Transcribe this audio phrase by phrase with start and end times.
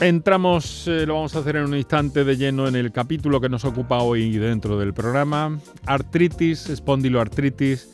[0.00, 3.48] Entramos, eh, lo vamos a hacer en un instante de lleno en el capítulo que
[3.48, 5.58] nos ocupa hoy dentro del programa.
[5.86, 7.88] Artritis, espondiloartritis,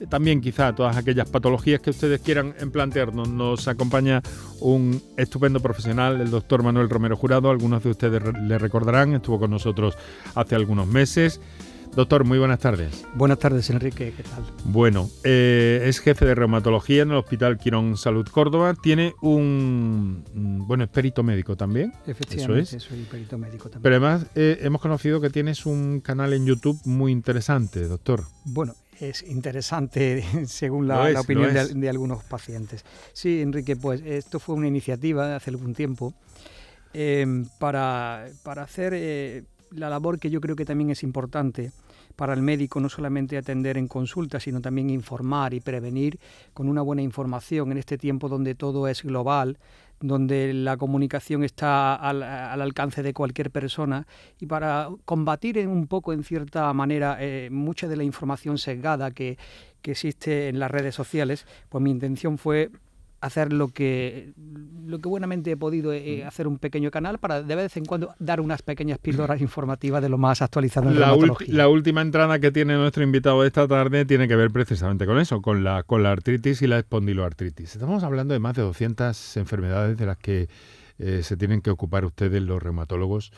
[0.00, 3.28] eh, también quizá todas aquellas patologías que ustedes quieran plantearnos.
[3.28, 4.22] Nos acompaña
[4.60, 7.50] un estupendo profesional, el doctor Manuel Romero Jurado.
[7.50, 9.96] Algunos de ustedes le recordarán, estuvo con nosotros
[10.34, 11.40] hace algunos meses.
[11.94, 13.04] Doctor, muy buenas tardes.
[13.14, 14.42] Buenas tardes, Enrique, ¿qué tal?
[14.64, 18.74] Bueno, eh, es jefe de reumatología en el Hospital Quirón Salud Córdoba.
[18.82, 20.24] Tiene un.
[20.32, 21.92] Mm, bueno, es perito médico también.
[22.06, 23.82] Efectivamente, soy perito médico también.
[23.82, 28.24] Pero además, eh, hemos conocido que tienes un canal en YouTube muy interesante, doctor.
[28.46, 32.86] Bueno, es interesante según la, opinión de, algunos pacientes.
[33.12, 36.14] Sí, Enrique, pues esto fue una iniciativa hace algún tiempo
[36.94, 41.70] eh, para, para, hacer la labor que yo creo que también es importante
[42.14, 46.18] para el médico no solamente atender en consulta, sino también informar y prevenir
[46.54, 49.58] con una buena información en este tiempo donde todo es global,
[50.00, 54.06] donde la comunicación está al, alcance de cualquier persona.
[54.40, 59.10] Y para combatir en un poco, en cierta manera, eh, mucha de la información sesgada
[59.12, 59.38] que,
[59.80, 62.70] que existe en las redes sociales, pues mi intención fue
[63.22, 64.32] hacer lo que,
[64.84, 68.14] lo que buenamente he podido, eh, hacer un pequeño canal para de vez en cuando
[68.18, 72.50] dar unas pequeñas píldoras informativas de lo más actualizado en la, la última entrada que
[72.50, 76.10] tiene nuestro invitado esta tarde tiene que ver precisamente con eso, con la, con la
[76.10, 77.76] artritis y la espondiloartritis.
[77.76, 80.48] Estamos hablando de más de 200 enfermedades de las que
[80.98, 83.32] eh, se tienen que ocupar ustedes los reumatólogos.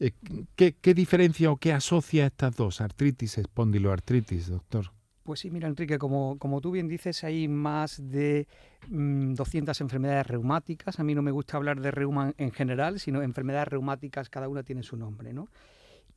[0.00, 0.12] Eh,
[0.56, 4.90] ¿qué, ¿Qué diferencia o qué asocia estas dos, artritis, espondiloartritis, doctor?
[5.28, 8.46] Pues sí, mira Enrique, como, como tú bien dices, hay más de
[8.88, 10.98] 200 mm, enfermedades reumáticas.
[11.00, 14.62] A mí no me gusta hablar de reuma en general, sino enfermedades reumáticas, cada una
[14.62, 15.50] tiene su nombre, ¿no?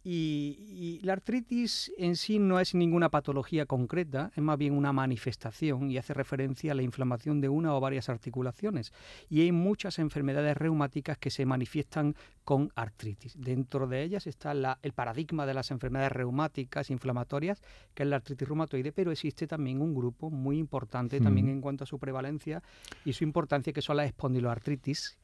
[0.03, 5.91] Y, la artritis en sí no es ninguna patología concreta, es más bien una manifestación
[5.91, 8.93] y hace referencia a la inflamación de una o varias articulaciones.
[9.29, 13.39] Y hay muchas enfermedades reumáticas que se manifiestan con artritis.
[13.39, 17.61] Dentro de ellas está el paradigma de las enfermedades reumáticas inflamatorias,
[17.93, 21.83] que es la artritis reumatoide, pero existe también un grupo muy importante también en cuanto
[21.83, 22.63] a su prevalencia
[23.05, 25.17] y su importancia, que son las espondiloartritis,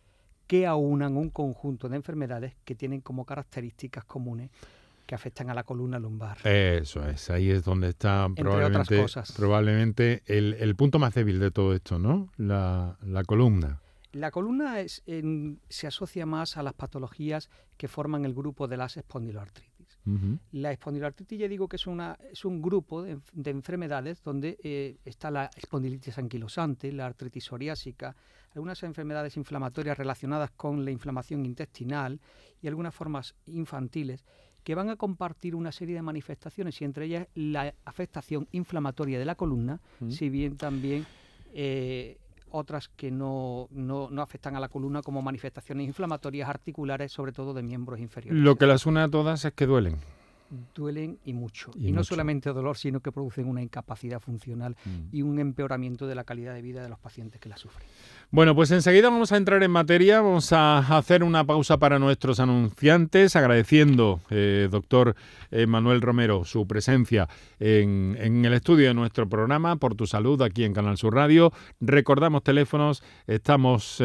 [0.48, 4.50] que aunan un conjunto de enfermedades que tienen como características comunes
[5.08, 6.46] que afectan a la columna lumbar.
[6.46, 11.98] Eso es, ahí es donde está probablemente, probablemente el, punto más débil de todo esto,
[11.98, 12.30] ¿no?
[12.38, 13.82] La, columna.
[14.12, 15.04] La columna es,
[15.70, 19.78] se asocia más a las patologías que forman el grupo de las espondiloartritis.
[20.52, 25.32] La espondiloartritis ya digo que es, una, es un grupo de, enfermedades donde eh, está
[25.32, 28.16] la espondilitis anquilosante, la artritis psoriásica,
[28.54, 32.22] algunas enfermedades inflamatorias relacionadas con la inflamación intestinal
[32.62, 34.24] y algunas formas infantiles
[34.68, 39.24] que van a compartir una serie de manifestaciones y entre ellas la afectación inflamatoria de
[39.24, 39.80] la columna,
[40.10, 41.06] si bien también
[41.54, 42.18] eh,
[42.52, 47.54] otras que no, no, no, afectan a la columna como manifestaciones inflamatorias articulares, sobre todo
[47.54, 48.44] de miembros inferiores.
[48.44, 49.96] Lo que las une a todas es que duelen
[50.74, 51.72] duelen y mucho.
[51.76, 55.16] Y, no solamente dolor, sino que producen una incapacidad funcional mm.
[55.16, 57.88] y un empeoramiento de la calidad de vida de los pacientes que la sufren.
[58.30, 62.40] Bueno, pues enseguida vamos a entrar en materia, vamos a hacer una pausa para nuestros
[62.40, 65.16] anunciantes, agradeciendo, eh, doctor
[65.52, 67.28] eh, Manuel Romero, su presencia
[67.60, 71.52] en, el estudio de nuestro programa Por tu Salud aquí en Canal Sur Radio.
[71.80, 74.02] Recordamos teléfonos, estamos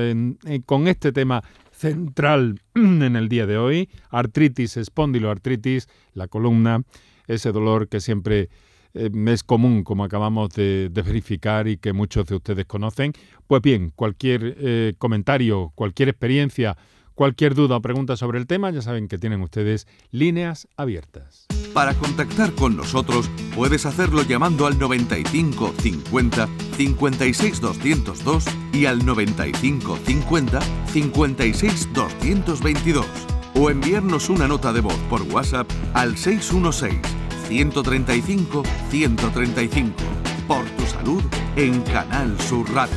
[0.67, 1.43] con este tema
[1.83, 6.85] central en el día de hoy, artritis, espondiloartritis, la columna,
[7.27, 8.49] ese dolor que siempre
[8.95, 13.13] eh, es común, como acabamos de, verificar y que muchos de ustedes conocen.
[13.49, 16.77] Pues bien, cualquier eh, comentario, cualquier experiencia,
[17.15, 21.49] cualquier duda o pregunta sobre el tema, ya saben que tienen ustedes líneas abiertas.
[21.73, 29.99] Para contactar con nosotros puedes hacerlo llamando al 95 50 56 202 y al 95
[30.05, 30.61] 50
[30.93, 33.07] 56 222
[33.55, 37.01] o enviarnos una nota de voz por WhatsApp al 616
[37.49, 39.93] 135 135
[40.47, 41.23] por tu salud
[41.57, 42.97] en Canal Sur Radio.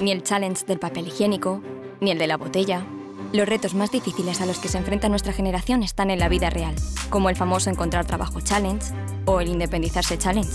[0.00, 1.60] Ni el challenge del papel higiénico,
[2.00, 2.86] ni el de la botella
[3.32, 6.50] los retos más difíciles a los que se enfrenta nuestra generación están en la vida
[6.50, 6.74] real,
[7.10, 8.84] como el famoso Encontrar Trabajo Challenge
[9.26, 10.50] o el Independizarse Challenge.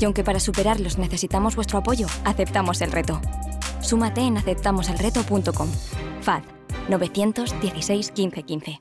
[0.00, 3.20] Y aunque para superarlos necesitamos vuestro apoyo, aceptamos el reto.
[3.80, 5.68] Súmate en aceptamoselreto.com.
[6.22, 6.42] FAD
[6.88, 8.80] 916 1515.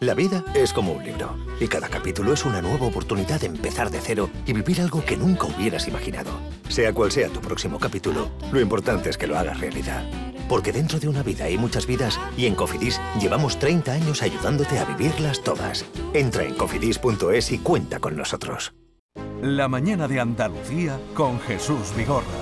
[0.00, 3.88] La vida es como un libro y cada capítulo es una nueva oportunidad de empezar
[3.90, 6.30] de cero y vivir algo que nunca hubieras imaginado.
[6.68, 10.31] Sea cual sea tu próximo capítulo, lo importante es que lo hagas realidad.
[10.52, 14.78] Porque dentro de una vida hay muchas vidas y en Cofidis llevamos 30 años ayudándote
[14.78, 15.86] a vivirlas todas.
[16.12, 18.74] Entra en cofidis.es y cuenta con nosotros.
[19.40, 22.41] La mañana de Andalucía con Jesús Vigorra.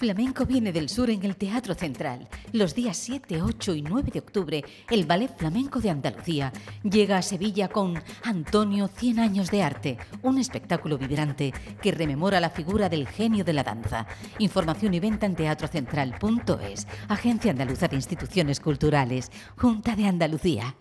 [0.00, 2.26] Flamenco viene del sur en el Teatro Central.
[2.52, 7.22] Los días 7, 8 y 9 de octubre, el Ballet Flamenco de Andalucía llega a
[7.22, 11.52] Sevilla con Antonio 100 años de arte, un espectáculo vibrante
[11.82, 14.06] que rememora la figura del genio de la danza.
[14.38, 20.76] Información y venta en teatrocentral.es, Agencia Andaluza de Instituciones Culturales, Junta de Andalucía.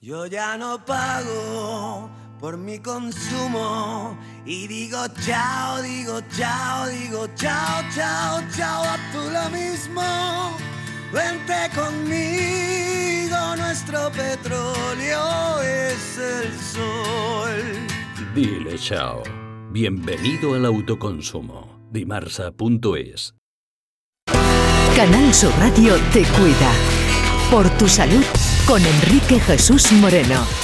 [0.00, 1.73] Yo ya no pago
[2.44, 9.48] por mi consumo y digo chao, digo chao, digo chao, chao, chao, a tú lo
[9.48, 10.02] mismo.
[11.10, 17.62] Vente conmigo, nuestro petróleo es el sol.
[18.34, 19.22] Dile chao.
[19.70, 21.88] Bienvenido al autoconsumo.
[21.92, 23.34] Dimarsa.es
[24.94, 26.72] Canal Sur Radio te cuida.
[27.50, 28.24] Por tu salud
[28.66, 30.63] con Enrique Jesús Moreno.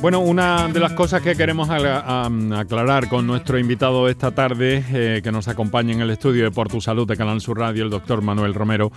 [0.00, 5.30] Bueno, una de las cosas que queremos aclarar con nuestro invitado esta tarde, eh, que
[5.30, 8.22] nos acompaña en el estudio de Por Tu Salud de Canal Sur Radio, el doctor
[8.22, 8.90] Manuel Romero,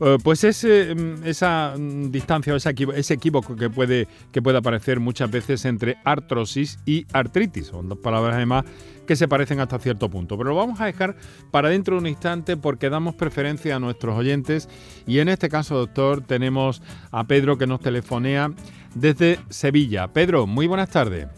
[0.00, 5.30] eh, pues es eh, esa distancia o ese equívoco que puede, que puede aparecer muchas
[5.30, 7.68] veces entre artrosis y artritis.
[7.68, 8.66] Son dos palabras además
[9.06, 10.38] que se parecen hasta cierto punto.
[10.38, 11.16] Pero lo vamos a dejar
[11.50, 14.68] para dentro de un instante porque damos preferencia a nuestros oyentes
[15.06, 16.80] y en este caso, doctor, tenemos
[17.10, 18.52] a Pedro que nos telefonea
[18.94, 20.08] desde Sevilla.
[20.08, 21.28] Pedro, muy buenas tardes.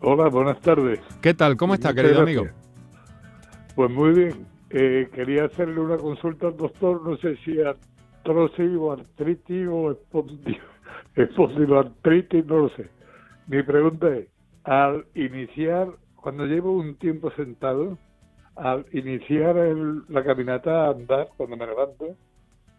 [0.00, 1.00] Hola, buenas tardes.
[1.20, 1.56] ¿Qué tal?
[1.56, 2.46] ¿Cómo está, querido amigo?
[3.76, 4.46] Pues muy bien.
[4.70, 9.92] Eh, quería hacerle una consulta al doctor, no sé si artrosis o artritis o
[11.16, 12.88] espondiloartritis, no lo sé.
[13.46, 14.28] Mi pregunta es,
[14.64, 17.98] al iniciar, cuando llevo un tiempo sentado,
[18.56, 19.56] al iniciar
[20.08, 22.16] la caminata a andar, cuando me levanto,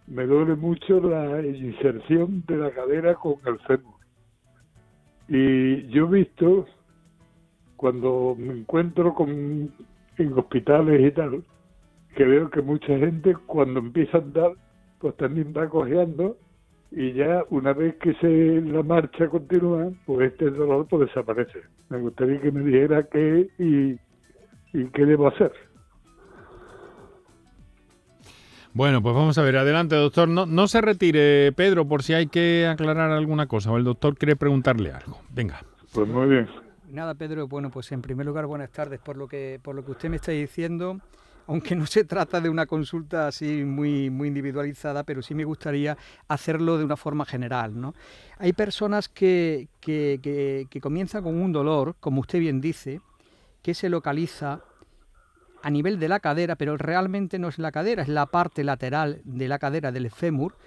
[0.08, 3.96] me duele mucho la inserción de la cadera con el fémur.
[5.28, 6.66] Y yo he visto,
[7.76, 9.72] cuando me encuentro con,
[10.18, 11.44] en hospitales y tal,
[12.16, 14.52] que veo que mucha gente cuando empieza a andar,
[15.00, 16.38] pues también va cojeando
[16.92, 21.62] y ya una vez que se la marcha continúa, pues este dolor pues desaparece.
[21.89, 23.98] Me gustaría que me dijera qué y,
[24.77, 25.51] y qué debo hacer.
[28.75, 30.27] Bueno, pues vamos a ver, adelante doctor.
[30.27, 34.18] No, no se retire, Pedro, por si hay que aclarar alguna cosa o el doctor
[34.18, 35.20] quiere preguntarle algo.
[35.30, 35.63] Venga.
[35.92, 36.50] Pues muy bien.
[36.89, 39.92] Nada, Pedro, bueno, pues en primer lugar, buenas tardes por lo que, por lo que
[39.92, 41.00] usted me está diciendo.
[41.46, 45.96] Aunque no se trata de una consulta así muy, muy individualizada, pero sí me gustaría
[46.27, 47.80] hacerlo de una forma general.
[47.80, 47.94] ¿no?
[48.39, 53.01] Hay personas que, que, que, que comienzan con un dolor, como usted bien dice,
[53.62, 54.62] que se localiza
[55.63, 59.22] a nivel de la cadera, pero realmente no es la cadera, es la parte lateral
[59.24, 60.58] de la cadera del fémur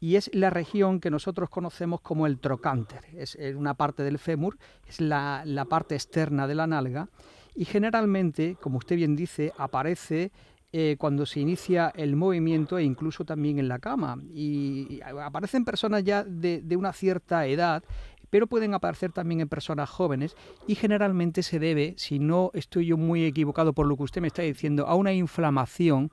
[0.00, 3.04] y es la región que nosotros conocemos como el trocánter.
[3.14, 7.10] Es, una parte del fémur, es la, parte externa de la nalga
[7.54, 10.32] y generalmente, como usted bien dice, aparece
[10.72, 14.16] eh, cuando se inicia el movimiento e incluso también en la cama.
[14.32, 17.84] Y aparecen personas ya de una cierta edad
[18.30, 22.96] pero pueden aparecer también en personas jóvenes y generalmente se debe, si no estoy yo
[22.96, 26.10] muy equivocado por lo que usted me está diciendo, a una inflamación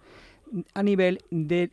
[0.73, 1.71] a nivel de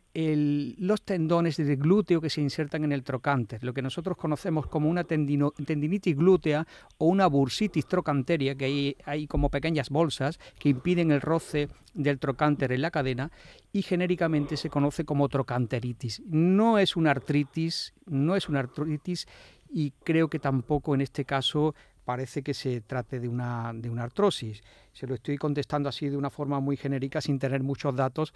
[0.79, 4.89] los tendones del glúteo que se insertan en el trocánter, lo que nosotros conocemos como
[4.89, 6.65] una tendinitis glútea
[6.97, 12.19] o una bursitis trocanteria, que hay, hay como pequeñas bolsas que impiden el roce del
[12.19, 13.31] trocánter en la cadena
[13.71, 16.21] y genéricamente se conoce como trocanteritis.
[16.25, 19.27] No es una artritis, no es una artritis
[19.71, 24.03] y creo que tampoco en este caso parece que se trate de una, de una
[24.03, 24.63] artrosis.
[24.91, 28.33] Se lo estoy contestando así de una forma muy genérica, sin tener muchos datos,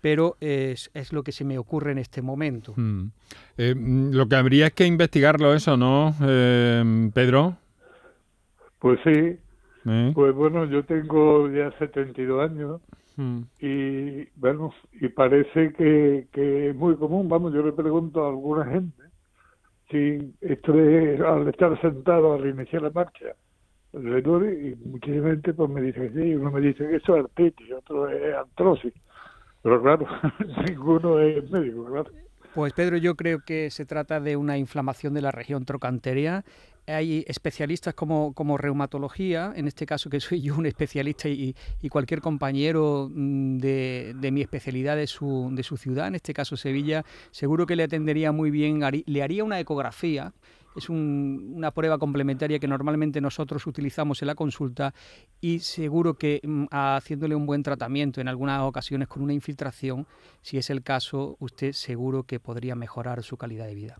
[0.00, 2.74] pero es, es lo que se me ocurre en este momento.
[2.76, 3.06] Mm.
[3.56, 7.56] Eh, mm, lo que habría es que investigarlo eso, ¿no, eh, Pedro?
[8.78, 9.38] Pues sí.
[9.86, 10.12] ¿Eh?
[10.14, 12.80] Pues bueno, yo tengo ya 72 años
[13.16, 13.42] Mm.
[13.60, 17.28] y bueno, y parece que, que es muy común.
[17.28, 19.02] Vamos, yo le pregunto a alguna gente
[19.94, 23.36] si esto de al estar sentado al iniciar la marcha
[23.92, 27.24] le duele y muchísima gente pues me dice sí, uno me dice que eso es
[27.24, 28.92] artritis, otro es artrosis.
[29.62, 30.06] Pero claro,
[30.68, 32.10] ninguno es médico, claro.
[32.54, 36.44] Pues Pedro, yo creo que se trata de una inflamación de la región trocanterea.
[36.86, 41.88] Hay especialistas como, como reumatología, en este caso que soy yo un especialista y, y
[41.88, 46.56] cualquier compañero mm, de, de mi especialidad de su, de su ciudad, en este caso
[46.58, 50.34] Sevilla, seguro que le atendería muy bien, le haría una ecografía,
[50.76, 54.92] es un- una prueba complementaria que normalmente nosotros utilizamos en la consulta
[55.40, 60.06] y seguro que mm, haciéndole un buen tratamiento en algunas ocasiones con una infiltración,
[60.42, 63.98] si es el caso, usted seguro que podría mejorar su calidad de vida.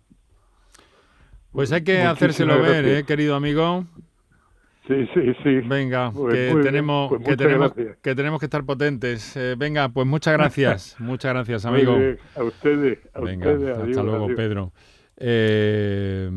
[1.55, 2.85] Pues hay que Muchísimas hacérselo ver.
[2.85, 3.87] ¿eh, querido amigo.
[4.89, 5.61] Sí, sí, sí.
[5.67, 7.97] Venga, Pues que, tenemos, pues que, tenemos, gracias.
[8.03, 9.37] que tenemos que estar potentes.
[9.37, 10.97] Eh, venga, pues muchas gracias.
[10.99, 11.97] muchas gracias, amigo.
[11.97, 13.71] bien, A ustedes, a Venga, ustedes.
[13.71, 14.37] hasta adiós, luego, adiós.
[14.37, 14.73] Pedro.
[15.17, 16.29] Eh,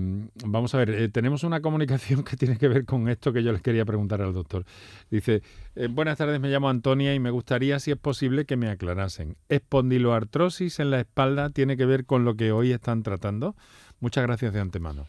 [0.45, 3.51] vamos a ver, eh, tenemos una comunicación que tiene que ver con esto que yo
[3.51, 4.65] les quería preguntar al doctor.
[5.09, 5.41] Dice,
[5.75, 9.35] eh, buenas tardes, me llamo Antonia y me gustaría, si es posible, que me aclarasen.
[9.49, 13.55] ¿Espondiloartrosis en la espalda tiene que ver con lo que hoy están tratando?
[13.99, 15.07] Muchas gracias de antemano.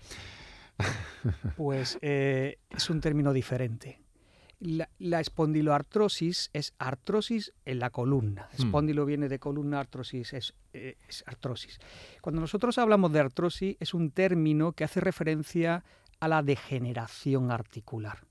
[1.57, 4.01] Pues eh, es un término diferente.
[4.61, 8.49] La, la espondiloartrosis es artrosis en la columna.
[8.53, 8.67] Hmm.
[8.67, 11.79] Espondilo viene de columna, artrosis es, eh, es artrosis.
[12.21, 15.85] Cuando nosotros hablamos de artrosis es un término que hace referencia
[16.21, 18.28] a la degeneración articular.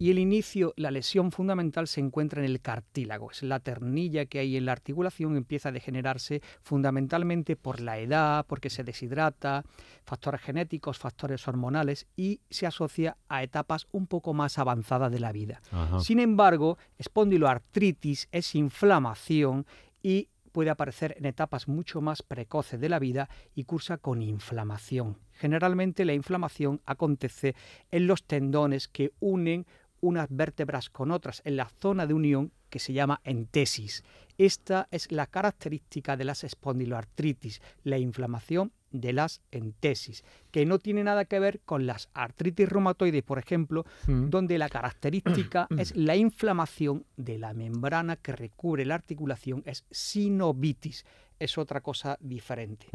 [0.00, 4.38] Y el inicio, la lesión fundamental se encuentra en el cartílago, es la ternilla que
[4.38, 9.62] hay en la articulación, empieza a degenerarse fundamentalmente por la edad, porque se deshidrata,
[10.06, 15.32] factores genéticos, factores hormonales y se asocia a etapas un poco más avanzadas de la
[15.32, 15.60] vida.
[15.70, 16.00] Ajá.
[16.00, 19.66] Sin embargo, espondiloartritis es inflamación
[20.02, 25.18] y puede aparecer en etapas mucho más precoces de la vida y cursa con inflamación.
[25.32, 27.54] Generalmente la inflamación acontece
[27.90, 29.66] en los tendones que unen
[30.00, 34.04] unas vértebras con otras en la zona de unión que se llama entesis.
[34.38, 41.04] Esta es la característica de las espondiloartritis, la inflamación de las entesis, que no tiene
[41.04, 44.30] nada que ver con las artritis reumatoides, por ejemplo, Mm.
[44.30, 51.04] donde la característica es la inflamación de la membrana que recubre la articulación, es sinovitis,
[51.40, 52.86] es otra cosa diferente.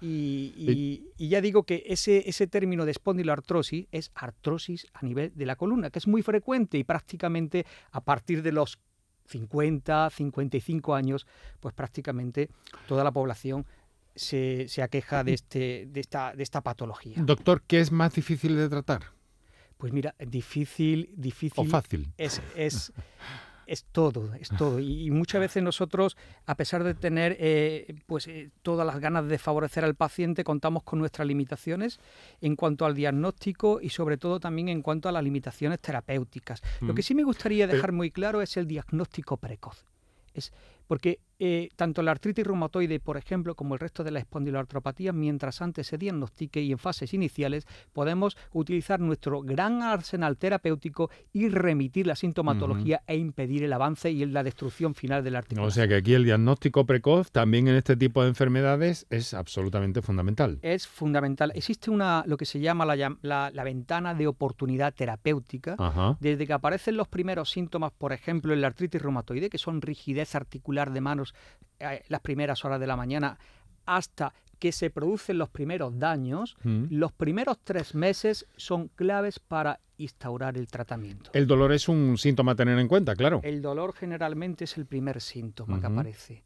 [0.00, 5.32] Y, y- y ya digo que ese, ese término de espondiloartrosis es artrosis a nivel
[5.34, 8.78] de la columna, que es muy frecuente y prácticamente a partir de los
[9.26, 11.26] 50, 55 años,
[11.60, 12.48] pues prácticamente
[12.88, 13.66] toda la población
[14.14, 17.14] se, se aqueja de, este, de, esta, de esta patología.
[17.18, 19.02] Doctor, ¿qué es más difícil de tratar?
[19.76, 21.64] Pues mira, difícil, difícil.
[21.66, 22.12] ¿O fácil?
[22.18, 22.92] Es, es,
[23.70, 24.80] es todo, es todo.
[24.80, 29.26] Y, y muchas veces nosotros, a pesar de tener eh, pues eh, todas las ganas
[29.28, 32.00] de favorecer al paciente, contamos con nuestras limitaciones
[32.40, 36.62] en cuanto al diagnóstico y sobre todo también en cuanto a las limitaciones terapéuticas.
[36.80, 37.04] Lo que Mm.
[37.04, 39.84] sí me gustaría dejar muy claro es el diagnóstico precoz.
[40.34, 40.52] Es
[40.86, 45.60] porque eh, tanto la artritis reumatoide, por ejemplo, como el resto de la espondiloartropatía, mientras
[45.62, 52.06] antes se diagnostique y en fases iniciales, podemos utilizar nuestro gran arsenal terapéutico y remitir
[52.06, 55.68] la sintomatología e impedir el avance y la destrucción final de la articulación.
[55.68, 60.02] O sea que aquí el diagnóstico precoz también en este tipo de enfermedades es absolutamente
[60.02, 60.58] fundamental.
[60.62, 61.52] es fundamental.
[61.54, 65.74] Existe una lo que se llama la, llam- la- la ventana de oportunidad terapéutica.
[65.78, 66.16] Ajá.
[66.20, 70.34] Desde que aparecen los primeros síntomas, por ejemplo, en la artritis reumatoide, que son rigidez
[70.34, 71.29] articular de manos
[71.78, 73.38] eh, las primeras horas de la mañana,
[73.86, 76.84] hasta que se producen los primeros daños, Mm.
[76.90, 81.30] los primeros tres meses son claves para instaurar el tratamiento.
[81.32, 83.40] El dolor es un síntoma a tener en cuenta, claro.
[83.42, 86.44] El dolor generalmente es el primer síntoma que aparece.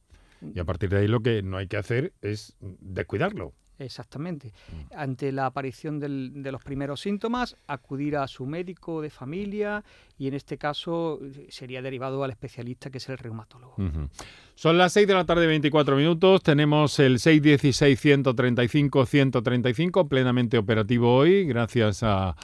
[0.55, 3.53] Y a partir de ahí lo que no hay que hacer es descuidarlo.
[3.79, 4.53] Exactamente.
[4.71, 4.97] Mm.
[4.97, 9.83] Ante la aparición del- de los primeros síntomas, acudir a su médico de familia
[10.17, 13.75] y en este caso sería derivado al especialista que es el reumatólogo.
[14.55, 16.43] Son las 6 de la tarde, 24 minutos.
[16.45, 17.19] Tenemos el
[18.73, 22.37] 616-135-135 plenamente operativo hoy, gracias a,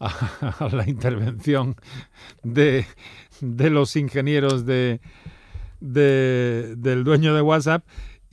[0.00, 1.76] a- a la intervención
[2.42, 2.86] de,
[3.40, 5.00] de los ingenieros de,
[5.80, 7.84] de- del dueño de WhatsApp.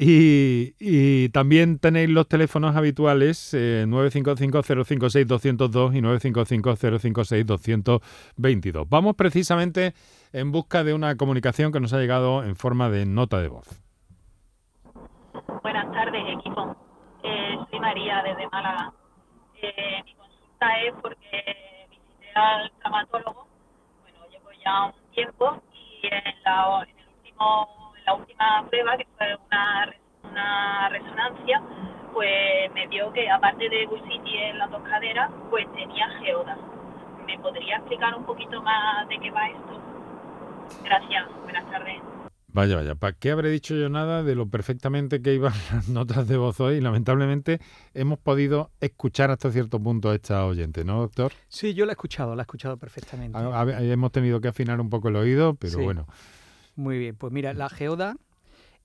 [0.04, 8.88] Y, también tenéis los teléfonos habituales eh, 955-056-202 y 955-056-222.
[8.90, 9.94] Vamos precisamente
[10.34, 13.80] en busca de una comunicación que nos ha llegado en forma de nota de voz.
[15.62, 16.76] Buenas tardes, equipo.
[17.24, 18.92] Eh, soy María desde Málaga.
[19.62, 21.44] Eh, mi consulta es porque
[21.92, 23.46] visité al traumatólogo,
[24.02, 29.08] bueno, llevo ya un tiempo y en la, en el último, la última prueba, que
[29.18, 31.62] fue una, re- una resonancia,
[32.14, 36.58] pues me dio que aparte de bursitis en las dos caderas, pues tenía geoda.
[37.26, 39.82] ¿Me podría explicar un poquito más de qué va esto?
[40.84, 42.02] Gracias, buenas tardes.
[42.54, 46.28] Vaya, vaya, ¿para qué habré dicho yo nada de lo perfectamente que iban las notas
[46.28, 46.82] de voz hoy?
[46.82, 47.60] Lamentablemente
[47.94, 51.32] hemos podido escuchar hasta cierto punto a esta oyente, ¿no, doctor?
[51.48, 53.38] Sí, yo la he escuchado, la he escuchado perfectamente.
[53.38, 55.82] A- a- hemos tenido que afinar un poco el oído, pero Sí.
[55.84, 56.08] bueno.
[56.82, 58.18] Muy bien, pues mira, la geoda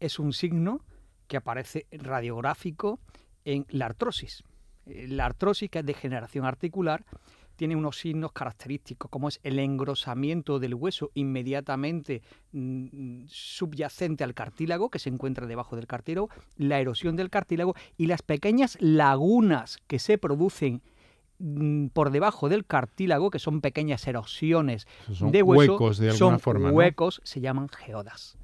[0.01, 0.83] es un signo
[1.29, 3.01] que aparece radiográfico
[3.47, 4.45] en la artrosis.
[4.85, 7.07] Eh, La artrosis, que es degeneración articular,
[7.57, 12.21] tiene unos signos característicos, como es el engrosamiento del hueso inmediatamente
[12.53, 18.09] mm, subyacente al cartílago, que se encuentra debajo del cartílago, la erosión del cartílago y
[18.09, 20.83] las pequeñas lagunas que se producen
[21.93, 26.41] por debajo del cartílago, que son pequeñas erosiones Son de hueso, huecos de alguna son
[26.41, 26.75] forma, ¿no?
[26.75, 28.37] huecos, se llaman geodas.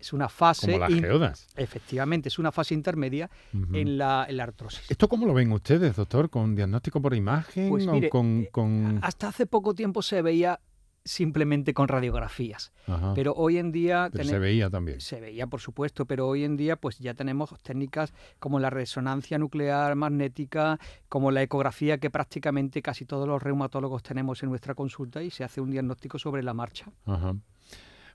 [0.00, 0.72] Es una fase.
[0.72, 1.48] Como las geodas.
[1.56, 3.30] Efectivamente, es una fase intermedia
[3.72, 4.90] en, la, en la artrosis.
[4.90, 6.30] ¿Esto cómo lo ven ustedes, doctor?
[6.30, 8.46] ¿Con diagnóstico por imagen Pues o mire, con...?
[8.52, 10.60] con- Hasta hace poco tiempo se veía
[11.06, 12.72] simplemente con radiografías.
[12.86, 13.14] Ajá.
[13.14, 14.10] Pero hoy en día...
[14.12, 15.00] Pero se veía también.
[15.00, 19.38] Se veía, por supuesto, pero hoy en día pues ya tenemos técnicas como la resonancia
[19.38, 25.22] nuclear magnética, como la ecografía que prácticamente casi todos los reumatólogos tenemos en nuestra consulta
[25.22, 26.86] y se hace un diagnóstico sobre la marcha.
[27.06, 27.34] Ajá.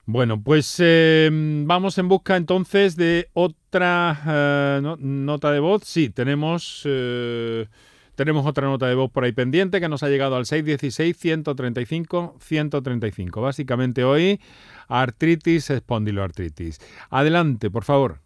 [0.04, 1.30] Bueno, pues eh,
[1.64, 5.84] vamos en busca entonces de otra eh, no- nota de voz.
[5.84, 7.68] Sí, tenemos, eh,
[8.14, 13.40] tenemos otra nota de voz por ahí pendiente que nos ha llegado al 616-135-135.
[13.40, 14.40] Básicamente hoy,
[14.88, 16.78] artritis, espondiloartritis.
[17.10, 18.20] Adelante, por favor.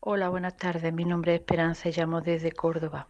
[0.00, 0.92] Hola, buenas tardes.
[0.92, 3.08] Mi nombre es Esperanza y llamo desde Córdoba.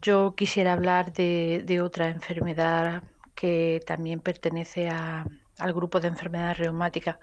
[0.00, 3.02] Yo quisiera hablar de, de otra enfermedad
[3.34, 5.26] que también pertenece a-
[5.58, 7.16] al grupo de enfermedades reumáticas,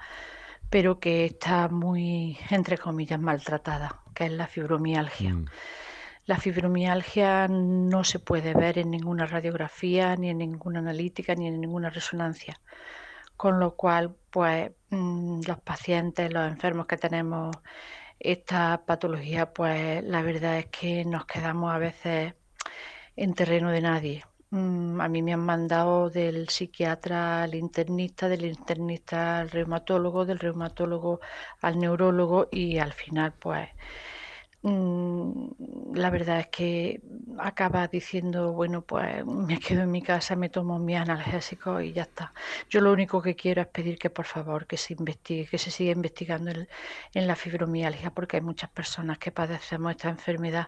[0.70, 5.36] pero que está muy, entre comillas, maltratada, que es la fibromialgia.
[6.26, 11.62] La fibromialgia no se puede ver en ninguna radiografía, ni en ninguna analítica, ni en
[11.62, 12.62] ninguna resonancia.
[13.38, 17.56] Con lo cual, pues mm, los pacientes, los enfermos que tenemos
[18.20, 22.34] esta patología, pues la verdad es que nos quedamos a veces
[23.16, 24.26] en terreno de nadie.
[24.52, 30.40] Mm, A mí me han mandado del psiquiatra al internista, del internista al reumatólogo, del
[30.40, 31.20] reumatólogo
[31.62, 33.70] al neurólogo y al final, pues
[34.66, 37.02] la verdad es que
[37.38, 42.04] acaba diciendo, bueno, pues me quedo en mi casa, me tomo mi analgésico y ya
[42.04, 42.34] está.
[42.70, 45.72] Yo lo único que quiero es pedir que por favor que se investigue, que se
[45.72, 46.68] siga investigando en,
[47.14, 50.68] en la fibromialgia, porque hay muchas personas que padecemos esta enfermedad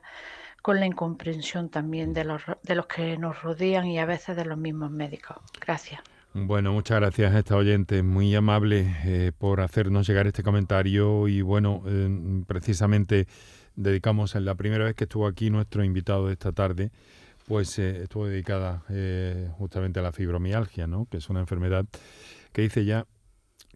[0.61, 4.45] con la incomprensión también de los, de los que nos rodean y a veces de
[4.45, 5.37] los mismos médicos.
[5.65, 6.01] Gracias.
[6.33, 11.41] Bueno, muchas gracias a esta oyente, muy amable eh, por hacernos llegar este comentario y
[11.41, 13.27] bueno, eh, precisamente
[13.77, 16.91] dedicamos en la primera vez que estuvo aquí nuestro invitado de esta tarde,
[17.47, 21.07] pues eh, estuvo dedicada eh, justamente a la fibromialgia, ¿no?
[21.09, 21.85] Que es una enfermedad
[22.51, 23.05] que dice ya,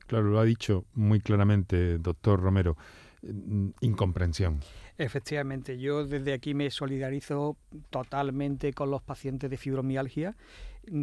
[0.07, 2.75] claro, lo ha dicho muy claramente doctor Romero,
[3.21, 4.59] mm, incomprensión.
[4.97, 7.57] Efectivamente, yo desde aquí me solidarizo
[7.89, 10.35] totalmente con los pacientes de fibromialgia.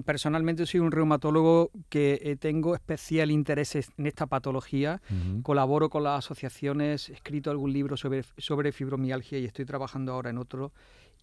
[0.05, 5.01] Personalmente soy un reumatólogo que eh, tengo especial interés en esta patología.
[5.43, 10.31] Colaboro con las asociaciones, he escrito algún libro sobre, sobre fibromialgia y estoy trabajando ahora
[10.31, 10.73] en otro.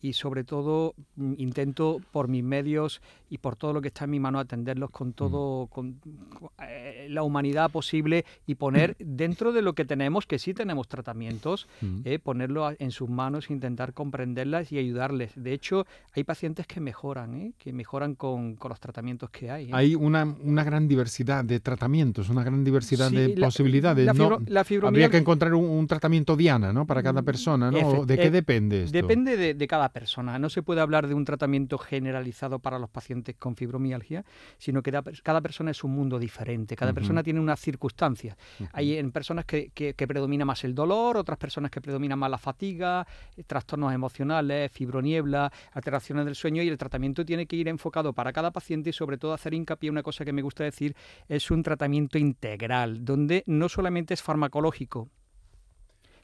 [0.01, 4.11] Y sobre todo mm, intento por mis medios y por todo lo que está en
[4.11, 5.93] mi mano atenderlos con todo, con,
[6.37, 10.87] con, eh, la humanidad posible y poner dentro de lo que tenemos, que sí tenemos
[10.87, 12.01] tratamientos, Mm.
[12.05, 15.31] eh, ponerlo en sus manos, intentar comprenderlas y ayudarles.
[15.35, 17.53] De hecho, hay pacientes que mejoran, ¿eh?
[17.57, 19.65] que mejoran con, con los tratamientos que hay.
[19.65, 19.71] ¿eh?
[19.73, 24.05] Hay una, una gran diversidad de tratamientos, una gran diversidad Sí, de la- posibilidades.
[24.47, 26.85] la Habría que encontrar un, un tratamiento diana, ¿no?
[26.85, 27.77] Para cada persona, ¿no?
[27.77, 28.91] Efe- ¿De qué eh, depende esto?
[28.97, 30.37] Depende de, de cada persona.
[30.39, 34.23] No se puede hablar de un tratamiento generalizado para los pacientes con fibromialgia,
[34.57, 36.75] sino que da- cada persona es un mundo diferente.
[36.75, 38.37] Cada persona tiene unas circunstancias.
[38.73, 42.29] Hay en personas que, que- que predomina más el dolor, otras personas que predomina más
[42.31, 43.05] la fatiga,
[43.37, 48.31] eh, trastornos emocionales, fibroniebla, alteraciones del sueño y el tratamiento tiene que ir enfocado para
[48.33, 50.95] cada paciente y sobre todo hacer hincapié en una cosa que me gusta decir,
[51.27, 55.09] es un tratamiento integral, donde no solamente es farmacológico,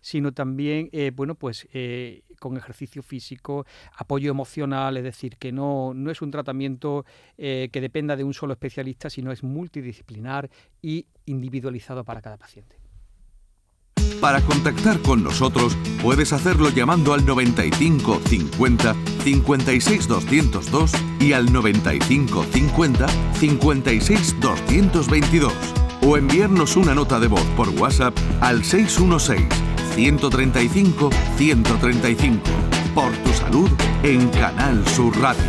[0.01, 5.93] sino también, eh, bueno, pues eh, con ejercicio físico, apoyo emocional, es decir, que no,
[5.93, 7.05] no es un tratamiento
[7.37, 10.49] que dependa de un solo especialista, sino es multidisciplinar
[10.81, 12.81] y individualizado para cada paciente.
[14.21, 22.43] Para contactar con nosotros puedes hacerlo llamando al 95 50 56 202 y al 95
[22.43, 25.53] 50 56 222
[26.03, 32.39] o enviarnos una nota de voz por WhatsApp al 616 135 135.
[32.95, 33.69] Por tu salud
[34.03, 35.43] en Canal Sur Radio.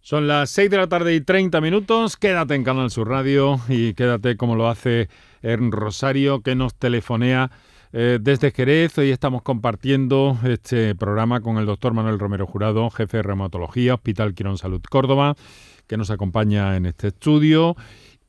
[0.00, 2.16] Son las 6 de la tarde y 30 minutos.
[2.16, 5.08] Quédate en Canal Sur Radio y quédate como lo hace
[5.42, 7.50] en Rosario, que nos telefonea
[7.92, 8.96] eh, desde Jerez.
[8.98, 14.34] Hoy estamos compartiendo este programa con el doctor Manuel Romero Jurado, jefe de reumatología, Hospital
[14.34, 15.36] Quirón Salud Córdoba,
[15.86, 17.76] que nos acompaña en este estudio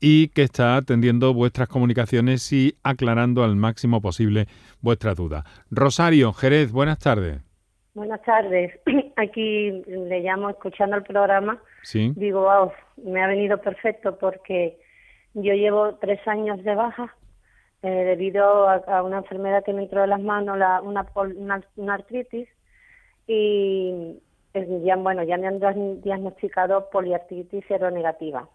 [0.06, 4.48] y que está atendiendo vuestras comunicaciones y aclarando al máximo posible
[4.82, 5.44] vuestras dudas.
[5.70, 7.40] Rosario, Jerez, buenas tardes.
[7.94, 8.78] Buenas tardes.
[9.16, 11.58] Aquí le llamo escuchando el programa.
[11.84, 12.12] Sí.
[12.16, 14.78] Digo, wow, me ha venido perfecto porque
[15.32, 17.16] yo llevo tres años de baja
[17.80, 21.06] eh, debido a, una enfermedad que me entró en las manos, la, una,
[21.76, 22.46] una, artritis,
[23.26, 24.20] y
[24.84, 28.50] ya, bueno, ya me han diagnosticado poliartritis seronegativa.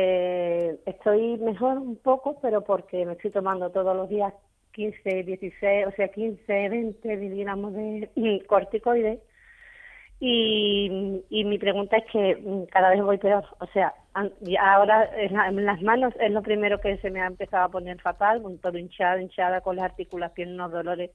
[0.00, 4.32] Eh, estoy mejor un poco, pero porque me estoy tomando todos los días
[4.70, 8.08] 15, 16, o sea, 15, 20 miligramos de
[8.46, 9.18] corticoides.
[10.20, 13.44] Y, y mi pregunta es que mm, cada vez voy peor.
[13.58, 13.92] O sea,
[14.60, 18.40] ahora en, las manos es lo primero que se me ha empezado a poner fatal,
[18.62, 21.10] todo hinchada, hinchada con las articulaciones, unos dolores.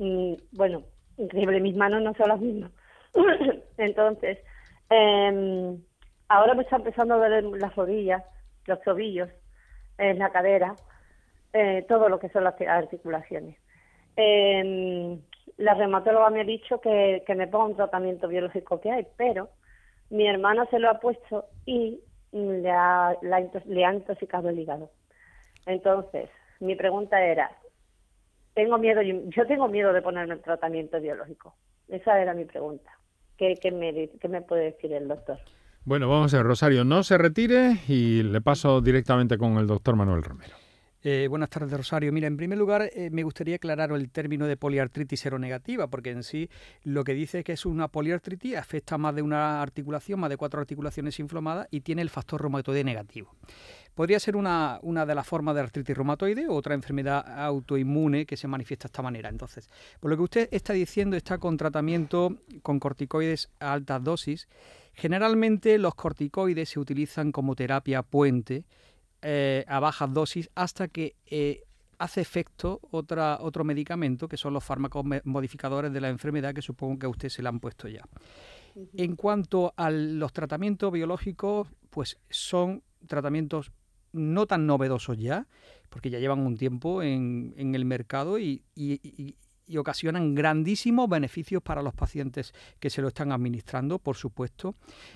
[0.00, 0.82] Y, bueno,
[1.16, 2.72] increíble, mis manos no son las mismas.
[3.78, 4.38] Entonces,
[4.90, 5.78] eh,
[6.30, 8.22] ahora me está empezando a doler las rodillas,
[8.66, 9.28] los tobillos,
[9.98, 10.74] en la cadera
[11.52, 13.58] eh, todo lo que son las articulaciones.
[14.16, 15.18] Eh,
[15.58, 19.50] la reumatóloga me ha dicho que, me ponga un tratamiento biológico que hay, pero
[20.08, 22.00] mi hermana se lo ha puesto y
[22.32, 24.90] le ha, le ha intoxicado el hígado.
[25.66, 27.50] Entonces, mi pregunta era,
[28.54, 31.54] tengo miedo, yo tengo miedo de ponerme el tratamiento biológico.
[31.88, 32.90] Esa era mi pregunta.
[33.36, 35.40] ¿Qué, qué, me, qué me puede decir el doctor?
[35.84, 39.96] Bueno, vamos a ver, Rosario, no se retire y le paso directamente con el doctor
[39.96, 40.54] Manuel Romero.
[41.02, 42.12] Eh, buenas tardes, Rosario.
[42.12, 46.22] Mira, en primer lugar, eh, me gustaría aclarar el término de poliartritis seronegativa, porque en
[46.22, 46.50] sí
[46.84, 50.36] lo que dice es que es una poliartritis, afecta más de una articulación, más de
[50.36, 53.34] cuatro articulaciones inflamadas y tiene el factor reumatoide negativo.
[53.94, 58.36] Podría ser una, una de las formas de artritis reumatoide o otra enfermedad autoinmune que
[58.36, 59.30] se manifiesta de esta manera.
[59.30, 64.48] Entonces, por lo que usted está diciendo, está con tratamiento con corticoides a altas dosis.
[64.92, 68.64] Generalmente los corticoides se utilizan como terapia puente
[69.22, 71.62] eh, a bajas dosis hasta que eh,
[71.98, 76.98] hace efecto otra, otro medicamento, que son los fármacos modificadores de la enfermedad, que supongo
[76.98, 78.02] que a usted se le han puesto ya.
[78.96, 83.72] En cuanto a los tratamientos biológicos, pues son tratamientos
[84.12, 85.46] no tan novedosos ya,
[85.88, 89.34] porque ya llevan un tiempo en, en el mercado y, y
[89.78, 94.74] ocasionan grandísimos beneficios para los pacientes que se lo están administrando, por supuesto.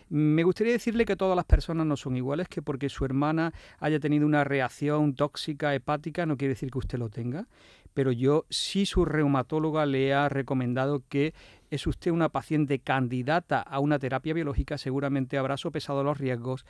[0.09, 4.01] Me gustaría decirle que todas las personas no son iguales, que porque su hermana haya
[4.01, 7.47] tenido una reacción tóxica hepática no quiere decir que usted lo tenga,
[7.95, 11.35] pero yo sí su reumatóloga le ha recomendado que
[11.71, 16.67] es usted una paciente candidata a una terapia biológica, seguramente habrá sopesado los riesgos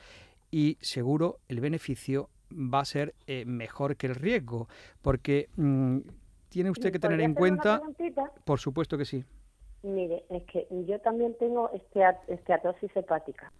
[0.51, 4.69] y seguro el beneficio va a ser eh, mejor que el riesgo,
[5.01, 5.97] porque mm,
[6.55, 7.81] tiene usted que tener en cuenta...
[8.45, 9.25] Por supuesto que sí.
[9.83, 13.51] Mire, es que yo también tengo este esteatosis hepática.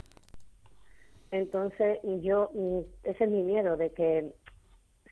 [1.29, 4.31] Entonces, yo, mm, ese es mi miedo, de que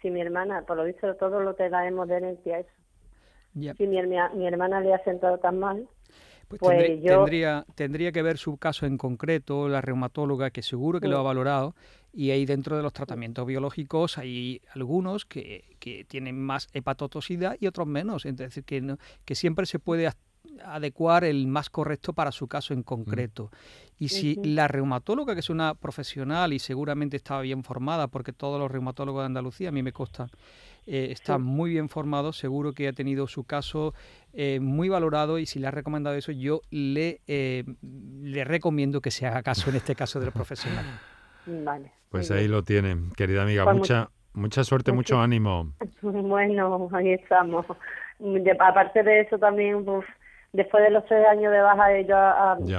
[0.01, 2.69] si mi hermana, por lo visto, todo lo que hemos de herencia eso.
[3.75, 5.85] Si mi, mi, hermana le ha sentado tan mal,
[6.47, 11.09] pues, pues tendría, tendría, que ver su caso en concreto, la reumatóloga, que seguro que
[11.09, 11.75] lo ha valorado,
[12.13, 17.67] y ahí dentro de los tratamientos biológicos hay algunos que, que tienen más hepatotoxicidad y
[17.67, 18.25] otros menos.
[18.25, 18.95] Es decir, que,
[19.25, 20.11] que siempre se puede
[20.63, 23.49] adecuar el más correcto para su caso en concreto.
[23.97, 28.59] Y si la reumatóloga, que es una profesional y seguramente estaba bien formada, porque todos
[28.59, 30.27] los reumatólogos de Andalucía, a mí me consta,
[30.85, 33.93] eh, están muy bien formados, seguro que ha tenido su caso
[34.33, 37.63] eh, muy valorado y si le ha recomendado eso, yo le, eh,
[38.21, 40.85] le recomiendo que se haga caso en este caso del profesional.
[41.45, 41.91] Vale.
[42.09, 43.63] Pues ahí lo tienen, querida amiga.
[43.63, 45.73] Pues mucha, mucha suerte, mucho ánimo.
[46.01, 47.65] Bueno, ahí estamos.
[48.59, 49.85] aparte de eso también,
[50.51, 52.17] después de los tres años de baja yo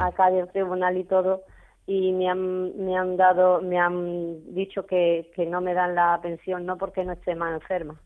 [0.02, 1.42] acá en el tribunal y todo,
[1.86, 6.18] y me han, me han dado, me han dicho que, que no me dan la
[6.22, 8.00] pensión, no porque no esté más enferma,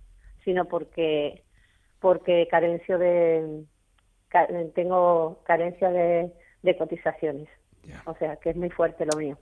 [0.44, 1.42] sino porque
[2.00, 3.64] porque carencio de
[4.74, 7.48] tengo carencia de, de cotizaciones.
[8.04, 9.38] O sea, que es muy fuerte lo mío.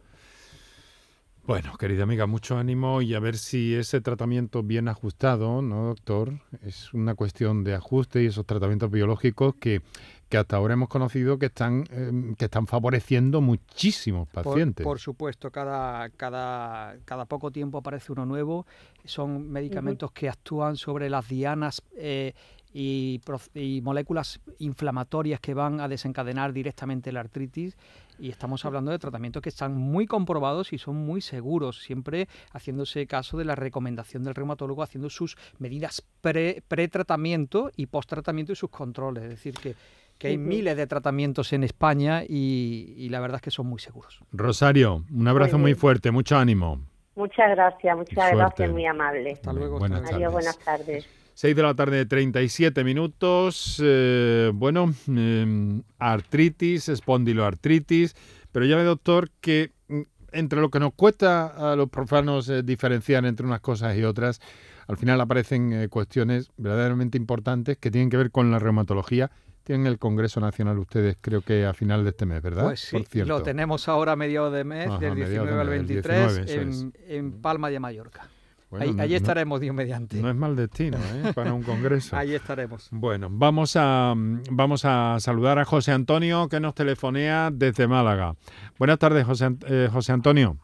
[1.47, 6.41] Bueno, querida amiga, mucho ánimo y a ver si ese tratamiento bien ajustado, ¿no, doctor?
[6.63, 9.81] Es una cuestión de ajuste y esos tratamientos biológicos que,
[10.29, 14.83] que hasta ahora hemos conocido que están, eh, que están favoreciendo muchísimos pacientes.
[14.83, 18.67] Por, supuesto, cada, cada, cada poco tiempo aparece uno nuevo.
[19.05, 22.35] Son medicamentos que actúan sobre las dianas eh,
[22.75, 23.21] y,
[23.55, 27.77] y moléculas inflamatorias que van a desencadenar directamente la artritis.
[28.19, 33.07] Y estamos hablando de tratamientos que están muy comprobados y son muy seguros, siempre haciéndose
[33.07, 38.71] caso de la recomendación del reumatólogo, haciendo sus medidas pre- pre-tratamiento y post-tratamiento y sus
[38.71, 39.25] controles.
[39.25, 39.75] Es decir, que,
[40.19, 43.81] que hay miles de tratamientos en España y, y la verdad es que son muy
[43.81, 44.21] seguros.
[44.33, 46.81] Rosario, un abrazo Muy fuerte, mucho ánimo.
[47.15, 49.33] Muchas gracias, muchas gracias, muy amable.
[49.33, 49.79] Hasta luego.
[49.79, 51.26] Buenas Adiós, buenas tardes.
[51.37, 53.79] 6 de la tarde, 37 minutos.
[53.85, 58.15] eh, bueno, eh, artritis, espondiloartritis.
[58.53, 60.01] Pero ya ve, doctor, que mm,
[60.33, 64.41] entre lo que nos cuesta a los profanos eh, diferenciar entre unas cosas y otras,
[64.89, 69.31] al final aparecen eh, cuestiones verdaderamente importantes que tienen que ver con la reumatología.
[69.63, 72.65] Tienen el Congreso Nacional ustedes, creo que a final de este mes, ¿verdad?
[72.65, 73.29] Pues sí, Por cierto.
[73.29, 75.87] lo tenemos ahora a mediados de mes, Ajá, del mediados de 19 al mes, el
[75.87, 78.31] 23, 19, eso en, en Palma de Mallorca.
[78.71, 80.17] Bueno, Ahí- no- estaremos, Dios mediante.
[80.21, 81.33] No es mal destino, ¿eh?
[81.35, 82.17] Para un congreso.
[82.17, 82.89] Ahí estaremos.
[82.91, 84.13] Bueno, vamos a,
[84.51, 88.35] vamos a saludar a José Antonio que nos telefonea desde Málaga.
[88.79, 90.57] Buenas tardes, José, eh, José Antonio.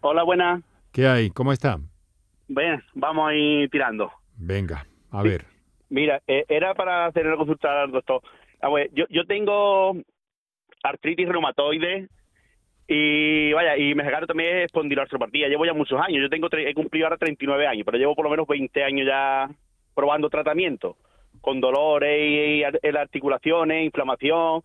[0.00, 0.62] Hola, buenas.
[0.92, 1.30] ¿Qué hay?
[1.30, 1.78] ¿Cómo está?
[2.48, 4.10] Ven, vamos a ir tirando.
[4.36, 5.44] Venga, a ver.
[5.90, 8.22] Mira, eh, era para hacer una consulta al doctor.
[8.62, 9.96] A ver, yo, yo tengo
[10.82, 12.08] artritis reumatoide
[12.92, 15.46] y vaya, y me sacaron también espondiloartropatía.
[15.46, 16.22] Llevo ya muchos años.
[16.22, 19.48] Yo tengo he cumplido ahora 39 años, pero llevo por lo menos 20 años ya
[19.94, 20.96] probando tratamiento
[21.40, 24.62] con dolores y, articulaciones, inflamación.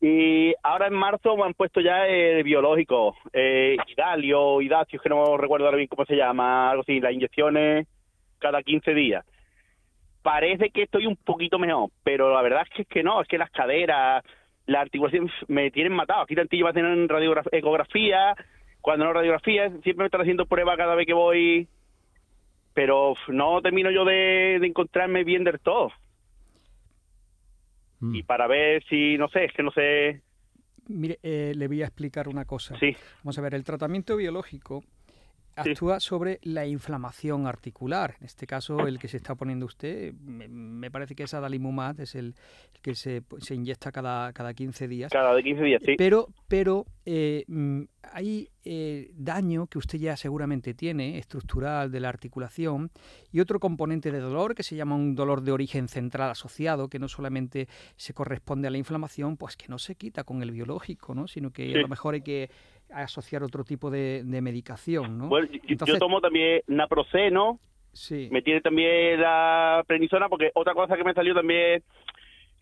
[0.00, 5.36] Y ahora en marzo me han puesto ya el biológico, eh, Idalio, Idacio, que no
[5.36, 7.86] recuerdo ahora bien cómo se llama, algo así, las inyecciones
[8.38, 9.24] cada 15 días
[10.22, 13.28] parece que estoy un poquito mejor, pero la verdad es que, es que no, es
[13.28, 14.24] que las caderas,
[14.66, 16.22] la articulación me tienen matado.
[16.22, 18.34] Aquí tantillo me hacen radiograf- ecografía,
[18.80, 21.68] cuando no radiografía, siempre me están haciendo pruebas cada vez que voy,
[22.74, 25.90] pero no termino yo de, de encontrarme bien del todo.
[28.00, 28.14] Mm.
[28.16, 30.22] Y para ver si, no sé, es que no sé.
[30.88, 32.76] Mire, eh, le voy a explicar una cosa.
[32.78, 32.94] Sí.
[33.22, 34.84] Vamos a ver, el tratamiento biológico
[35.56, 38.16] actúa sobre la inflamación articular.
[38.20, 42.00] En este caso, el que se está poniendo usted, me, me parece que es adalimumab,
[42.00, 42.34] es el,
[42.74, 45.12] el que se, se inyecta cada, cada 15 días.
[45.12, 45.94] Cada de 15 días, sí.
[45.96, 52.08] Pero, pero eh, mm, hay eh, daño que usted ya seguramente tiene, estructural de la
[52.08, 52.90] articulación,
[53.32, 56.98] y otro componente de dolor que se llama un dolor de origen central asociado, que
[56.98, 61.14] no solamente se corresponde a la inflamación, pues que no se quita con el biológico,
[61.14, 61.26] ¿no?
[61.28, 61.74] sino que Sí.
[61.74, 62.50] a lo mejor hay que
[62.90, 65.18] asociar otro tipo de, de medicación.
[65.18, 65.28] ¿no?
[65.28, 67.58] Bueno, yo- tomo también naproxeno,
[67.92, 68.28] Sí.
[68.32, 71.82] me tiene también la prednisona, porque otra cosa que me salió también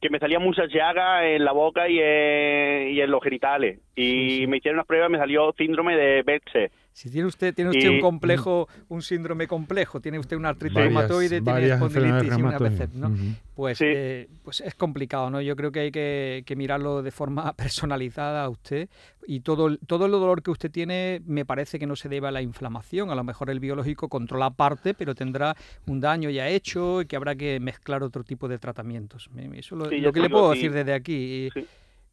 [0.00, 3.78] que me salían muchas llagas en la boca y en, y en los genitales.
[3.94, 6.72] Y me hicieron unas pruebas y me salió síndrome de Behçet.
[6.94, 10.74] Si tiene usted, tiene usted Y- un complejo, un síndrome complejo, tiene usted una artritis
[10.74, 12.58] Varias- reumatoide, tiene espondilitis y una.
[12.58, 13.12] BCEP, ¿no?
[13.54, 15.40] Pues, eh, pues es complicado, ¿no?
[15.40, 18.88] Yo creo que hay que, que mirarlo de forma personalizada a usted
[19.26, 22.28] y todo, el- todo el dolor que usted tiene me parece que no se debe
[22.28, 23.10] a la inflamación.
[23.10, 25.54] A lo mejor el biológico controla parte, pero tendrá
[25.86, 29.30] un daño ya hecho y que habrá que mezclar otro tipo de tratamientos.
[29.54, 30.58] Eso lo, Sí, lo que le puedo sí.
[30.58, 31.48] decir desde aquí.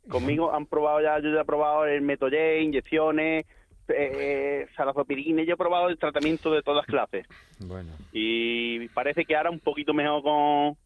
[0.10, 3.46] Conmigo han probado ya, yo ya he probado el Metoye, inyecciones,
[3.90, 7.26] eh, salazopirina, yo he probado el tratamiento de todas clases.
[7.60, 7.92] Bueno.
[8.12, 10.78] Y parece que ahora un poquito mejor con,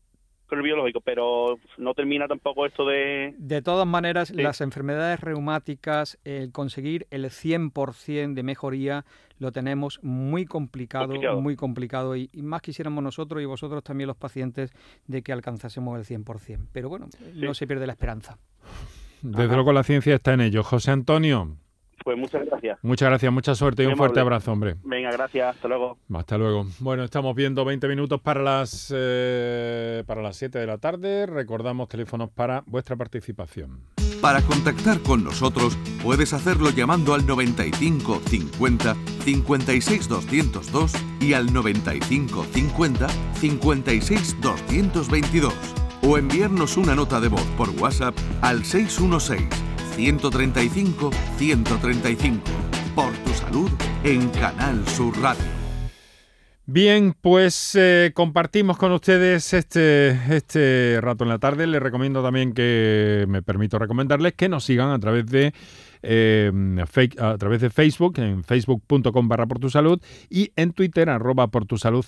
[0.48, 3.34] con el biológico, pero no termina tampoco esto de...
[3.38, 9.06] De todas maneras, las enfermedades reumáticas, el conseguir el 100% de mejoría
[9.40, 11.42] lo tenemos muy complicado, Complicado.
[11.42, 14.72] muy complicado y, y más quisiéramos nosotros y vosotros también los pacientes
[15.08, 16.68] de que alcanzásemos el 100%.
[16.72, 18.38] Pero bueno, no se pierde la esperanza.
[19.24, 20.64] Desde luego la ciencia está en ello.
[20.64, 21.56] José Antonio,
[22.04, 22.78] Pues muchas gracias.
[22.82, 24.36] muchas gracias, mucha suerte y Muy un fuerte amable.
[24.36, 24.76] abrazo, hombre.
[24.84, 25.56] Venga, gracias.
[25.56, 25.98] Hasta luego.
[26.14, 26.66] Hasta luego.
[26.80, 31.26] Bueno, estamos viendo 20 minutos para las eh, para las 7 de la tarde.
[31.26, 33.80] Recordamos teléfonos para vuestra participación.
[34.22, 42.46] Para contactar con nosotros puedes hacerlo llamando al 95 50 56 202 y al 95
[42.54, 45.54] 50 56 222
[46.06, 49.48] o enviarnos una nota de voz por WhatsApp al 616
[49.96, 52.42] 135 135.
[52.96, 53.72] Por tu salud
[54.04, 55.64] en Canal Sur Radio.
[56.66, 61.68] Bien, pues eh, compartimos con ustedes este, este rato en la tarde.
[61.68, 65.54] Les recomiendo también que, me permito recomendarles que nos sigan a través de
[66.04, 66.52] eh,
[67.18, 71.66] a través de Facebook, en facebook.com barra por tu salud y en Twitter arroba por
[71.66, 72.06] tu salud.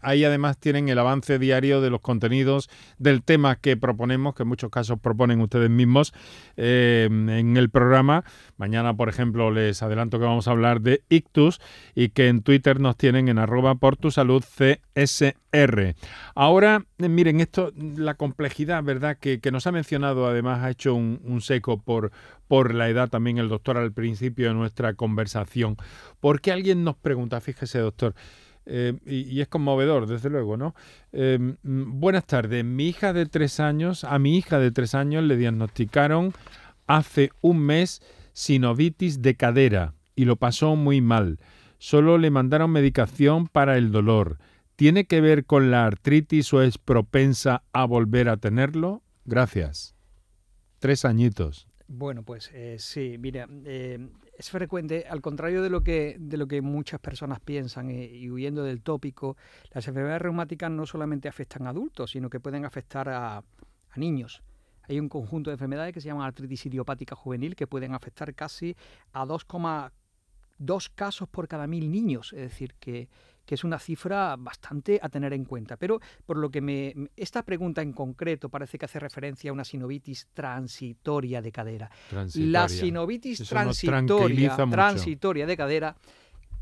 [0.00, 4.48] Ahí además tienen el avance diario de los contenidos del tema que proponemos, que en
[4.48, 6.12] muchos casos proponen ustedes mismos
[6.56, 8.24] eh, en el programa.
[8.56, 11.60] Mañana, por ejemplo, les adelanto que vamos a hablar de ictus
[11.94, 14.44] y que en Twitter nos tienen en arroba por tu salud.
[16.34, 19.16] Ahora, miren, esto, la complejidad, ¿verdad?
[19.18, 22.12] Que, nos ha mencionado, además ha hecho un, un seco por,
[22.50, 25.76] por la edad también el doctor al principio de nuestra conversación.
[26.20, 28.14] Porque alguien nos pregunta, fíjese doctor,
[28.66, 30.74] eh, y, es conmovedor, desde luego, ¿no?
[31.12, 35.24] Eh, mm, buenas tardes, mi hija de tres años, a mi hija de tres años
[35.24, 36.32] le diagnosticaron
[36.86, 38.02] hace un mes
[38.32, 41.38] sinovitis de cadera y lo pasó muy mal.
[41.78, 44.38] Solo le mandaron medicación para el dolor.
[44.76, 49.02] ¿Tiene que ver con la artritis o es propensa a volver a tenerlo?
[49.24, 49.94] Gracias.
[50.78, 51.69] Tres añitos.
[51.92, 53.98] Bueno, pues eh, sí, mira, eh,
[54.38, 58.30] es frecuente, al contrario de lo que, de lo que muchas personas piensan eh, y
[58.30, 59.36] huyendo del tópico,
[59.72, 64.40] las enfermedades reumáticas no solamente afectan a adultos, sino que pueden afectar a, a niños.
[64.82, 68.76] Hay un conjunto de enfermedades que se llaman artritis idiopática juvenil que pueden afectar casi
[69.12, 73.08] a 2,2 casos por cada mil niños, es decir, que,
[73.50, 75.76] que es una cifra bastante a tener en cuenta.
[75.76, 79.64] Pero por lo que me, esta pregunta en concreto parece que hace referencia a una
[79.64, 81.90] sinovitis transitoria de cadera.
[82.36, 85.96] La sinovitis transitoria, transitoria de cadera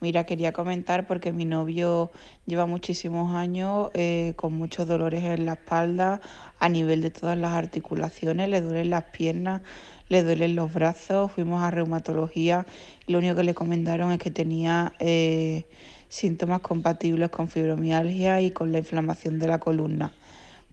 [0.00, 2.10] Mira, quería comentar porque mi novio
[2.44, 6.20] lleva muchísimos años eh, con muchos dolores en la espalda,
[6.58, 9.62] a nivel de todas las articulaciones, le duelen las piernas,
[10.08, 12.66] le duelen los brazos, fuimos a reumatología
[13.06, 15.64] y lo único que le comentaron es que tenía eh,
[16.08, 20.12] síntomas compatibles con fibromialgia y con la inflamación de la columna,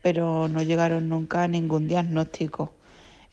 [0.02, 2.74] pero no llegaron nunca a ningún diagnóstico.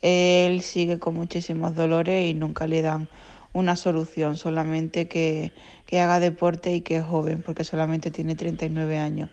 [0.03, 3.09] Él sigue con muchísimos dolores y nunca le dan
[3.53, 5.53] una solución, solamente que,
[5.93, 9.31] haga deporte y que es joven, porque solamente tiene 39 años.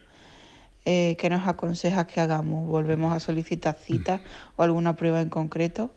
[0.86, 2.68] Eh, ¿Qué nos aconsejas que hagamos?
[2.68, 4.22] ¿Volvemos a solicitar citas
[4.56, 5.92] o alguna prueba en concreto?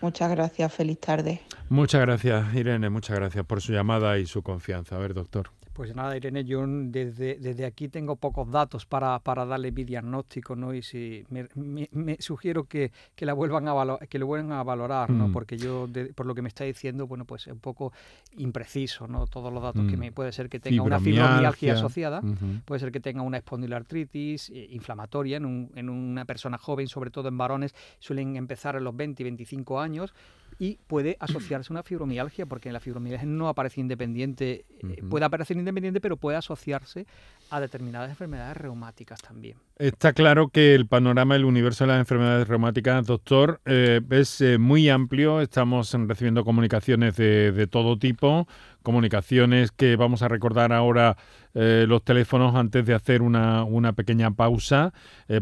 [0.00, 1.40] Muchas gracias, feliz tarde.
[1.68, 4.96] Muchas gracias, Irene, muchas gracias por su llamada y su confianza.
[4.96, 5.50] A ver, doctor.
[5.72, 10.54] Pues nada, Irene, yo desde, desde aquí tengo pocos datos para, para darle mi diagnóstico,
[10.54, 10.74] ¿no?
[10.74, 15.08] Y si me, me, sugiero que, que, la vuelvan a que lo vuelvan a valorar,
[15.08, 15.28] ¿no?
[15.28, 15.32] Mm.
[15.32, 17.92] Porque yo, por lo que me está diciendo, bueno, pues es un poco
[18.36, 19.26] impreciso, ¿no?
[19.26, 20.00] Todos los datos que mm.
[20.00, 20.12] me...
[20.12, 22.20] Puede ser que tenga una fibromialgia asociada,
[22.66, 27.10] puede ser que tenga una espondiloartritis eh, inflamatoria en, un, en una persona joven, sobre
[27.10, 30.12] todo en varones, suelen empezar a los 20 y 25 años,
[30.58, 35.56] y puede asociarse a una fibromialgia, porque la fibromialgia no aparece independiente, eh, puede aparecer
[35.56, 37.06] independiente, pero puede asociarse
[37.50, 39.56] a determinadas enfermedades reumáticas también.
[39.78, 44.58] Está claro que el panorama del universo de las enfermedades reumáticas, doctor, eh, es eh,
[44.58, 45.40] muy amplio.
[45.40, 48.46] Estamos recibiendo comunicaciones de, todo tipo,
[48.82, 51.16] comunicaciones que vamos a recordar ahora
[51.54, 54.92] eh, los teléfonos antes de hacer una, una pequeña pausa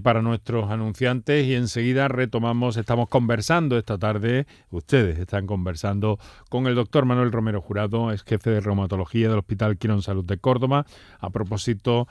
[0.03, 6.76] para nuestros anunciantes y enseguida retomamos, estamos conversando esta tarde, ustedes están conversando con el
[6.76, 10.87] doctor Manuel Romero Jurado, es jefe de reumatología del Hospital Quirón Salud de Córdoba,
[11.18, 12.07] a propósito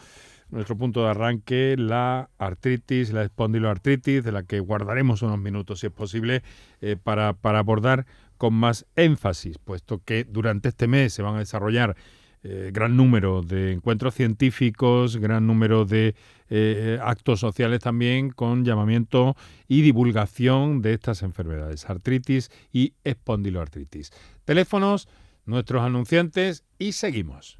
[0.52, 5.88] nuestro punto de arranque, la artritis, la espondiloartritis, de la que guardaremos unos minutos, si
[5.88, 6.44] es posible,
[6.82, 8.06] eh, para, abordar
[8.38, 11.96] con más énfasis, puesto que durante este mes se van a desarrollar
[12.42, 16.16] eh, gran número de encuentros científicos, gran número de
[16.50, 19.36] eh, actos sociales también con llamamiento
[19.68, 24.12] y divulgación de estas enfermedades, artritis y espondiloartritis.
[24.46, 25.10] Teléfonos,
[25.46, 27.60] nuestros anunciantes y seguimos.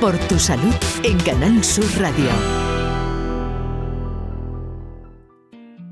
[0.00, 2.30] Por tu salud en Canal Sur Radio.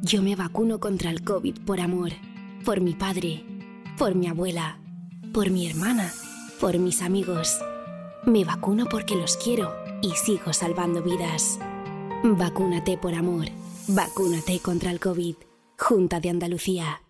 [0.01, 2.11] Yo me vacuno contra el COVID por amor,
[2.65, 3.45] por mi padre,
[3.99, 4.79] por mi abuela,
[5.35, 6.13] por mi hermana,
[6.61, 7.59] por mis amigos.
[8.25, 11.59] Me vacuno porque los quiero y sigo salvando vidas.
[12.23, 13.47] Vacúnate por amor.
[13.89, 15.35] Vacúnate contra el COVID.
[15.77, 17.03] Junta de Andalucía.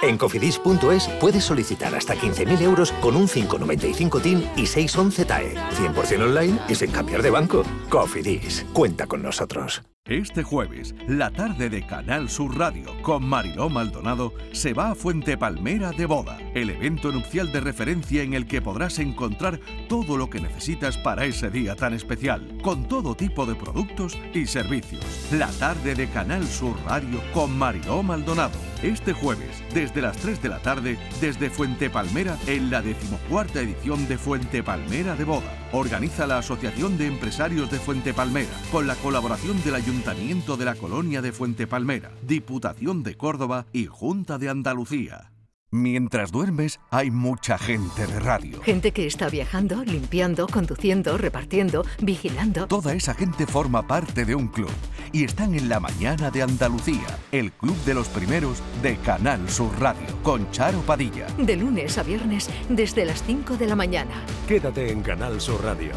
[0.00, 5.54] En cofidis.es puedes solicitar hasta 15.000 euros con un 595 TIN y 611 TAE.
[5.54, 7.62] 100% online y sin cambiar de banco.
[7.88, 9.82] Cofidis, cuenta con nosotros.
[10.04, 15.38] Este jueves, la tarde de Canal Sur Radio con Mariló Maldonado se va a Fuente
[15.38, 20.28] Palmera de Boda, el evento nupcial de referencia en el que podrás encontrar todo lo
[20.28, 25.04] que necesitas para ese día tan especial, con todo tipo de productos y servicios.
[25.30, 28.71] La tarde de Canal Sur Radio con Mariló Maldonado.
[28.82, 34.08] Este jueves, desde las 3 de la tarde, desde Fuente Palmera, en la decimocuarta edición
[34.08, 35.56] de Fuente Palmera de Boda.
[35.70, 40.74] Organiza la Asociación de Empresarios de Fuente Palmera, con la colaboración del Ayuntamiento de la
[40.74, 45.32] Colonia de Fuente Palmera, Diputación de Córdoba y Junta de Andalucía.
[45.74, 48.60] Mientras duermes, hay mucha gente de radio.
[48.60, 52.66] Gente que está viajando, limpiando, conduciendo, repartiendo, vigilando.
[52.66, 54.68] Toda esa gente forma parte de un club
[55.12, 59.70] y están en la mañana de Andalucía, el club de los primeros de Canal Sur
[59.78, 61.26] Radio, con Charo Padilla.
[61.38, 64.24] De lunes a viernes desde las 5 de la mañana.
[64.48, 65.92] Quédate en Canal Sur Radio,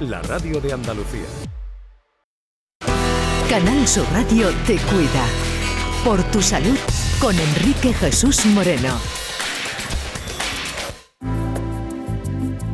[0.00, 1.26] la radio de Andalucía.
[3.48, 5.26] Canal Sur Radio te cuida.
[6.04, 6.78] Por tu salud
[7.20, 8.96] con Enrique Jesús Moreno.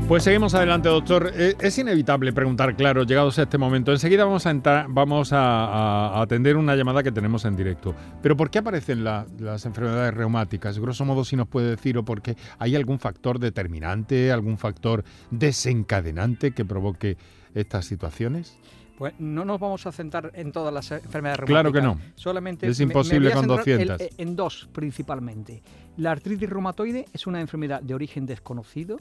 [0.09, 1.33] Pues seguimos adelante, doctor.
[1.35, 3.91] Eh, Es inevitable preguntar, claro, llegados a este momento.
[3.91, 7.93] Enseguida vamos a entrar, vamos a, a- a atender una llamada que tenemos en directo.
[8.23, 10.79] Pero ¿por qué aparecen la- las enfermedades reumáticas?
[10.79, 15.03] Grosso modo, si nos puede decir, o porque hay algún factor determinante, algún factor
[15.33, 17.17] desencadenante que provoque
[17.55, 18.57] estas situaciones.
[18.99, 22.05] Pues no nos vamos a centrar en todas las enfermedades Claro reumáticas.
[22.07, 22.15] que no.
[22.15, 24.19] Solamente Es me- me imposible voy a con centrar en- 200.
[24.19, 25.63] En, dos principalmente.
[25.97, 28.99] La artritis reumatoide es una enfermedad de origen desconocido,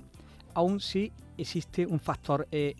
[0.56, 2.76] aun si existe un factor eh,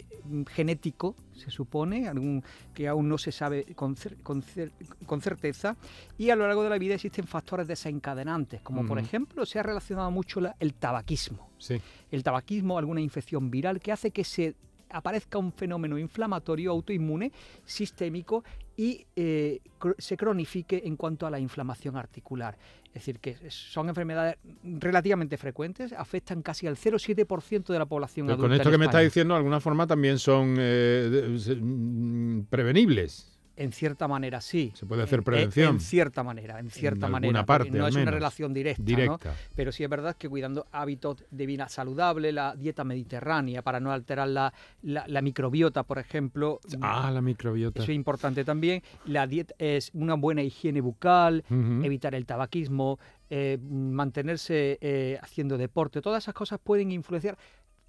[0.50, 2.42] genético, se supone, algún
[2.74, 4.72] que aún no se sabe con, cer- con cer-
[5.06, 5.76] con certeza,
[6.18, 9.64] y a lo largo de la vida existen factores desencadenantes, como por ejemplo se ha
[9.64, 11.80] relacionado mucho la- el tabaquismo Sí.
[12.12, 14.56] el tabaquismo, alguna infección viral que hace que se
[14.90, 17.32] aparezca un fenómeno inflamatorio autoinmune
[17.66, 18.44] sistémico
[18.78, 19.62] y eh,
[19.98, 22.58] se cronifique en cuanto a la inflamación articular.
[22.88, 28.36] Es decir, que son enfermedades relativamente frecuentes, afectan casi al 0,7% de la población Pero
[28.36, 28.48] adulta.
[28.48, 33.35] con esto en que me está diciendo, de alguna forma también son eh, mm, prevenibles.
[33.58, 34.72] En cierta manera, sí.
[34.76, 35.76] Se puede hacer En- prevención.
[35.76, 37.46] En, cierta manera, en cierta alguna manera.
[37.46, 38.86] parte, no es una relación directa, ¿no?
[38.86, 39.34] Directa.
[39.56, 43.92] Pero sí es verdad que cuidando hábitos de vida saludable, la dieta mediterránea, para no
[43.92, 46.60] alterar la, la- la microbiota, por ejemplo.
[46.82, 47.82] Ah, la microbiota.
[47.82, 48.82] Eso es importante también.
[49.06, 53.00] La dieta es una buena higiene bucal, evitar el tabaquismo,
[53.30, 56.02] eh, mantenerse eh, haciendo deporte.
[56.02, 57.38] Todas esas cosas pueden influenciar,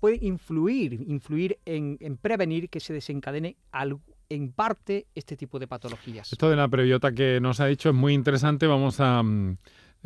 [0.00, 3.98] pueden influir, influir en, en prevenir que se desencadene al-
[4.28, 6.32] en parte este tipo de patologías.
[6.32, 8.66] Esto de la prebiota que nos ha dicho es muy interesante.
[8.66, 9.22] Vamos a...
[9.22, 9.56] mm,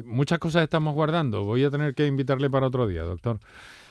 [0.05, 1.45] muchas cosas estamos guardando.
[1.45, 3.39] Voy a tener que invitarle para otro día, doctor.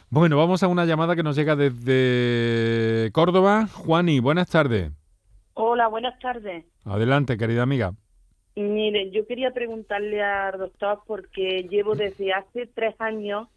[0.10, 3.68] Bueno, vamos a una llamada que nos llega desde Córdoba.
[3.68, 4.92] Juani, buenas tardes.
[5.54, 6.66] Hola, buenas tardes.
[6.86, 7.94] Adelante, querida amiga.
[8.56, 13.48] Mire, yo quería preguntarle al doctor porque llevo desde hace tres años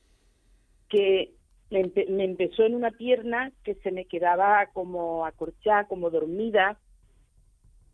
[0.89, 1.33] que
[1.73, 6.79] me, empe- me empezó en una pierna que se me quedaba como acorchada, como dormida.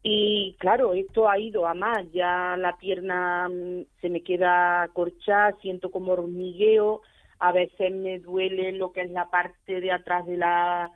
[0.03, 2.11] Y claro, esto ha ido a más.
[2.13, 7.03] Ya la pierna mm, se me queda acorchada, siento como hormigueo.
[7.39, 10.91] A veces me duele lo que es la parte de atrás de la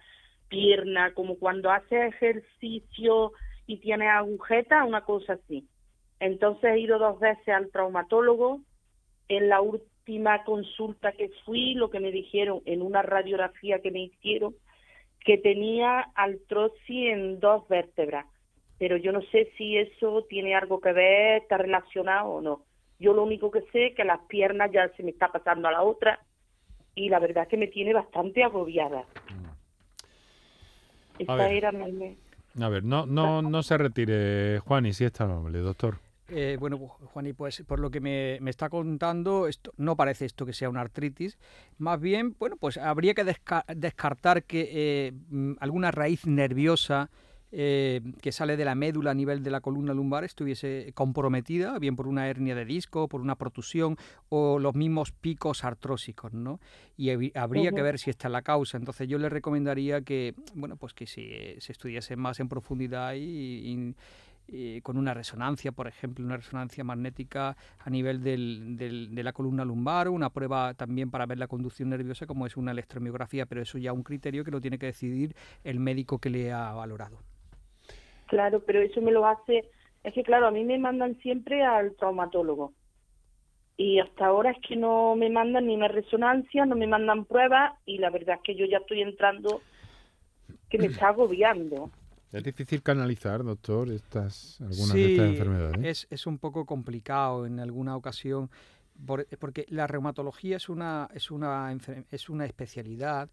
[0.48, 3.32] pierna, como cuando haces ejercicio
[3.66, 5.68] y tienes agujeta, una cosa así.
[6.18, 8.60] Entonces he ido dos veces al traumatólogo.
[9.28, 9.60] En la
[10.02, 14.54] última consulta que fui, lo que me dijeron en una radiografía que me hicieron,
[15.24, 18.26] que tenía artrosis en dos vértebras.
[18.78, 22.64] Pero yo no sé si eso tiene algo que ver, está relacionado o no.
[22.98, 25.72] Yo lo único que sé es que las piernas ya se me está pasando a
[25.72, 26.18] la otra
[26.96, 29.04] y la verdad es que me tiene bastante agobiada.
[31.16, 31.52] Esa ver.
[31.52, 31.72] era.
[32.60, 35.98] A ver, no, no, no se retire, Juani, si es tan amable, doctor.
[36.34, 40.46] Eh, bueno, Juani, pues por lo que me, me está contando, esto no parece esto
[40.46, 41.38] que sea una artritis.
[41.78, 47.10] Más bien, bueno, pues habría que desca- descartar que eh, mm, alguna raíz nerviosa
[47.54, 51.96] eh, que sale de la médula a nivel de la columna lumbar estuviese comprometida, bien
[51.96, 53.98] por una hernia de disco, por una protusión
[54.30, 56.60] o los mismos picos artrósicos, ¿no?
[56.96, 58.78] Y habría que ver si esta es la causa.
[58.78, 63.94] Entonces yo le recomendaría que, bueno, pues que se, se estudiase más en profundidad y
[64.52, 69.64] eh, con una resonancia, por ejemplo, una resonancia magnética a nivel del, de la columna
[69.64, 73.78] lumbar, una prueba también para ver la conducción nerviosa como es una electromiografía, pero eso
[73.78, 75.34] ya un criterio que lo tiene que decidir
[75.64, 77.18] el médico que le ha valorado.
[78.26, 79.70] Claro, pero eso me lo hace,
[80.04, 82.74] es que claro, a mí me mandan siempre al traumatólogo
[83.76, 87.72] y hasta ahora es que no me mandan ni una resonancia, no me mandan pruebas
[87.86, 89.62] y la verdad es que yo ya estoy entrando
[90.68, 91.90] que me está agobiando.
[92.32, 95.84] Es difícil canalizar, doctor, estas, algunas de estas enfermedades.
[95.84, 98.50] Es, es un poco complicado en alguna ocasión,
[99.38, 101.76] porque la reumatología es una, es, una,
[102.10, 103.28] es una especialidad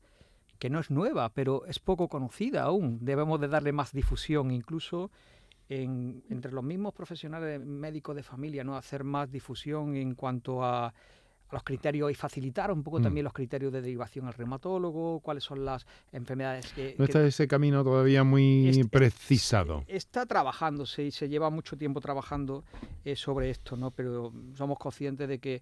[0.60, 3.00] que no es nueva, pero es poco conocida aún.
[3.02, 5.10] Debemos de darle más difusión, incluso
[5.70, 10.94] en, entre los mismos profesionales médicos de familia, no hacer más difusión en cuanto a
[11.52, 13.04] los criterios y facilitar un poco mm.
[13.04, 16.96] también los criterios de derivación al reumatólogo, cuáles son las enfermedades que...
[16.98, 19.84] No está ese camino todavía muy precisado.
[19.88, 22.64] Está trabajándose y se lleva mucho tiempo trabajando
[23.06, 23.92] eh, sobre esto, ¿no?
[23.92, 25.62] Pero somos conscientes de que...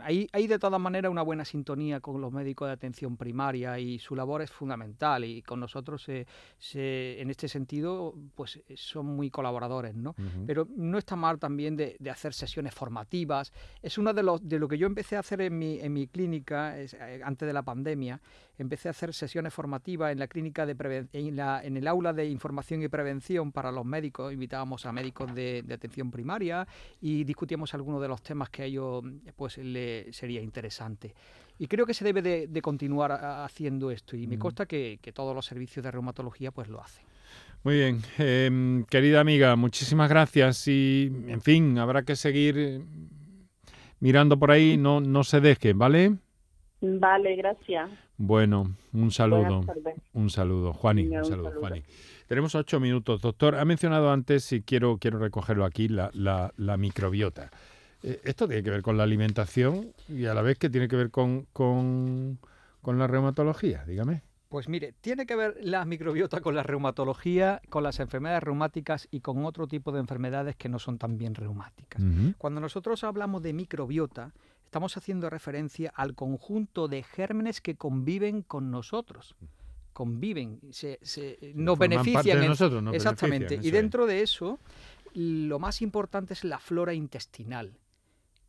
[0.00, 3.98] Hay, hay de todas maneras una buena sintonía con los médicos de atención primaria y
[3.98, 9.94] su labor es fundamental y con nosotros se, en este sentido pues son muy colaboradores,
[9.94, 10.14] ¿no?
[10.46, 13.52] Pero no está mal también de, hacer sesiones formativas.
[13.82, 16.06] Es uno de los de lo que yo empecé a hacer en mi, en mi
[16.06, 18.20] clínica eh, antes de la pandemia.
[18.58, 22.26] Empecé a hacer sesiones formativas en la clínica de en, la, en el aula de
[22.26, 24.32] información y prevención para los médicos.
[24.32, 26.66] Invitábamos a médicos de, de atención primaria
[27.00, 29.04] y discutíamos algunos de los temas que a ellos
[29.36, 31.14] pues le sería interesante.
[31.58, 35.46] Y creo que se debe de, continuar haciendo esto y me consta que, todos los
[35.46, 37.04] servicios de reumatología pues lo hacen.
[37.62, 42.84] Muy bien, em, querida amiga, muchísimas gracias y, en fin, habrá que seguir eh,
[44.00, 46.18] mirando por ahí, no, no se deje, ¿vale?
[46.84, 47.90] Vale, gracias.
[48.16, 49.64] Bueno, un saludo.
[50.12, 50.72] Un saludo.
[50.72, 51.52] Juani, un, saludo,
[52.28, 53.22] Tenemos ocho minutos.
[53.22, 56.10] Doctor, ha mencionado antes, y quiero, quiero recogerlo aquí, la,
[56.56, 57.50] la microbiota.
[58.04, 60.96] Eh, esto tiene que ver con la alimentación y a la vez que tiene que
[60.96, 62.38] ver con, con,
[62.84, 64.22] la reumatología, dígame.
[64.50, 69.20] Pues mire, tiene que ver la microbiota con la reumatología, con las enfermedades reumáticas y
[69.20, 72.00] con otro tipo de enfermedades que no son también reumáticas.
[72.38, 74.32] Cuando nosotros hablamos de microbiota,
[74.74, 79.36] estamos haciendo referencia al conjunto de gérmenes que conviven con nosotros.
[79.92, 80.98] Conviven, se,
[81.54, 82.40] nos benefician.
[82.40, 83.56] De nosotros, exactamente.
[83.62, 84.58] y dentro de eso,
[85.14, 87.78] lo más importante es la flora intestinal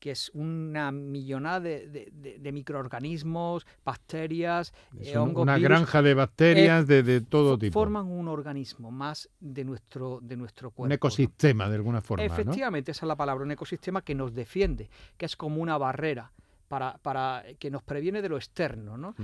[0.06, 5.42] que es una millonada de, microorganismos, bacterias, eh, hongos.
[5.42, 7.74] Una granja de bacterias eh, de, todo tipo.
[7.74, 10.90] Forman un organismo más de nuestro, de nuestro cuerpo.
[10.90, 12.24] Un ecosistema, de alguna forma.
[12.24, 16.32] Efectivamente, esa es la palabra, un ecosistema que nos defiende, que es como una barrera.
[16.68, 19.16] Para, para, que nos previene de lo externo, ¿no?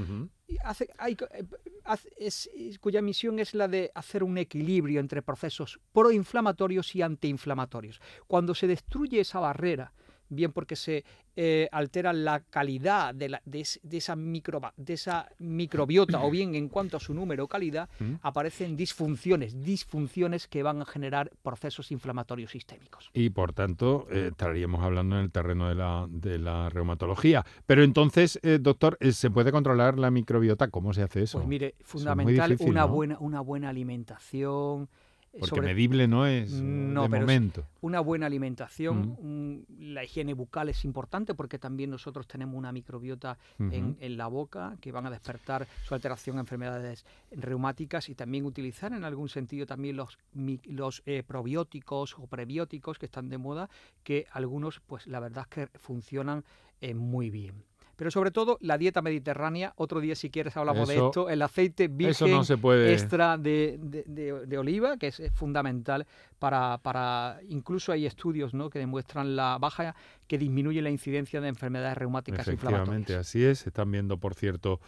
[0.64, 7.02] hace, hay, eh, cuya misión es la de hacer un equilibrio entre procesos proinflamatorios y
[7.02, 8.00] antiinflamatorios.
[8.28, 9.92] Cuando se destruye esa barrera
[10.32, 11.04] bien porque se
[11.36, 16.68] eh, altera la calidad de, la, de, esa micro, de esa microbiota o bien en
[16.68, 17.90] cuanto a su número o calidad,
[18.22, 23.10] aparecen disfunciones, disfunciones que van a generar procesos inflamatorios sistémicos.
[23.14, 27.46] Y por tanto, eh, estaríamos hablando en el terreno de la, de la reumatología.
[27.66, 30.70] Pero entonces, eh, doctor, ¿se puede controlar la microbiota?
[30.70, 31.40] ¿Cómo se hace eso?
[31.40, 34.90] Pues mire, fundamental una, buena, una buena alimentación,
[35.40, 37.66] porque medible no es no, de momento.
[37.82, 43.98] una buena alimentación, la higiene bucal es importante porque también nosotros tenemos una microbiota en,
[44.18, 49.04] la boca que van a despertar su alteración a enfermedades reumáticas y también utilizar en
[49.04, 50.20] algún sentido también los,
[50.66, 53.70] los eh, probióticos o prebióticos que están de moda,
[54.04, 56.44] que algunos pues la verdad es que funcionan
[56.82, 57.71] eh, muy bien.
[58.02, 61.88] Pero sobre todo la dieta mediterránea, otro día si quieres hablamos de esto, el aceite
[61.88, 62.34] virgen
[62.88, 66.08] extra de, oliva, que es fundamental
[66.40, 68.72] para, para, incluso hay estudios ¿no?
[68.72, 69.96] que demuestran la baja,
[70.26, 74.82] que disminuye la incidencia de enfermedades reumáticas Efectivamente, así es, se están viendo, por cierto,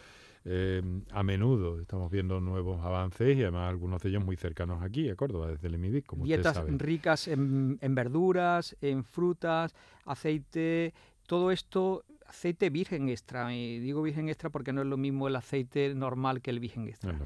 [0.44, 5.08] eh, a menudo estamos viendo nuevos avances y además algunos de ellos muy cercanos aquí,
[5.12, 10.96] a Córdoba, desde el EMIDIC, como Dietas ricas en, en, verduras, en frutas, aceite,
[11.28, 13.54] todo esto aceite virgen extra.
[13.54, 16.88] Y digo virgen extra porque no es lo mismo el aceite normal que el virgen
[16.88, 17.18] extra.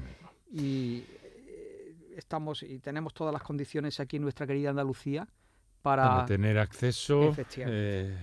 [0.52, 1.04] Y
[1.46, 5.28] eh, estamos y tenemos todas las condiciones aquí en nuestra querida Andalucía
[5.82, 8.16] para, tener acceso eh,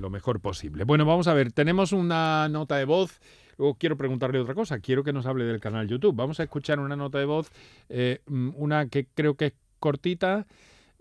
[0.00, 0.84] lo mejor posible.
[0.84, 3.20] Bueno, vamos a ver, tenemos una nota de voz
[3.58, 4.78] luego quiero preguntarle otra cosa.
[4.80, 6.14] Quiero que nos hable del canal YouTube.
[6.14, 7.50] Vamos a escuchar una nota de voz,
[7.88, 10.46] eh, mm, una que creo que es cortita.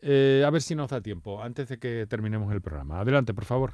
[0.01, 2.99] Eh, a ver si nos da tiempo antes de que terminemos el programa.
[2.99, 3.73] Adelante, por favor.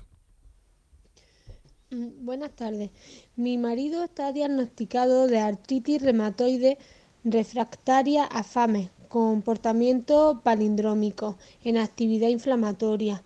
[1.91, 2.91] Mm, Buenas tardes.
[3.35, 6.77] Mi marido está diagnosticado de artritis reumatoide
[7.23, 13.23] refractaria a FAME, comportamiento palindrómico en actividad inflamatoria.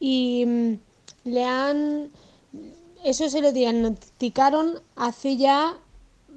[0.00, 0.72] Y mm,
[1.24, 2.10] le han.
[3.04, 5.76] Eso se lo diagnosticaron hace ya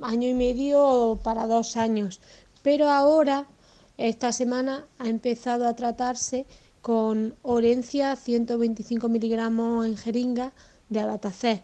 [0.01, 2.20] año y medio para dos años.
[2.64, 3.47] Pero ahora,
[3.97, 6.45] esta semana, ha empezado a tratarse
[6.82, 10.53] con Orencia 125 miligramos en jeringa
[10.89, 11.63] de Abatacet.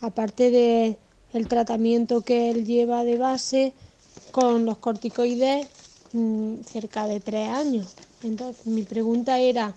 [0.00, 0.98] Aparte de
[1.48, 3.72] tratamiento que él lleva de base
[4.30, 5.66] con los corticoides
[6.12, 7.94] mm, cerca de tres años.
[8.22, 9.74] Entonces, mi pregunta era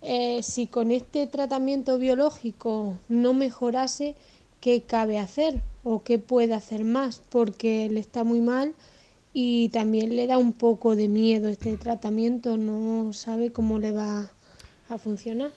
[0.00, 4.14] eh, si con este tratamiento biológico no mejorase,
[4.60, 7.22] ¿qué cabe hacer o qué puede hacer más?
[7.28, 8.74] Porque él está muy mal
[9.32, 14.30] y también le da un poco de miedo este tratamiento, no sabe cómo le va
[14.88, 15.50] a funcionar.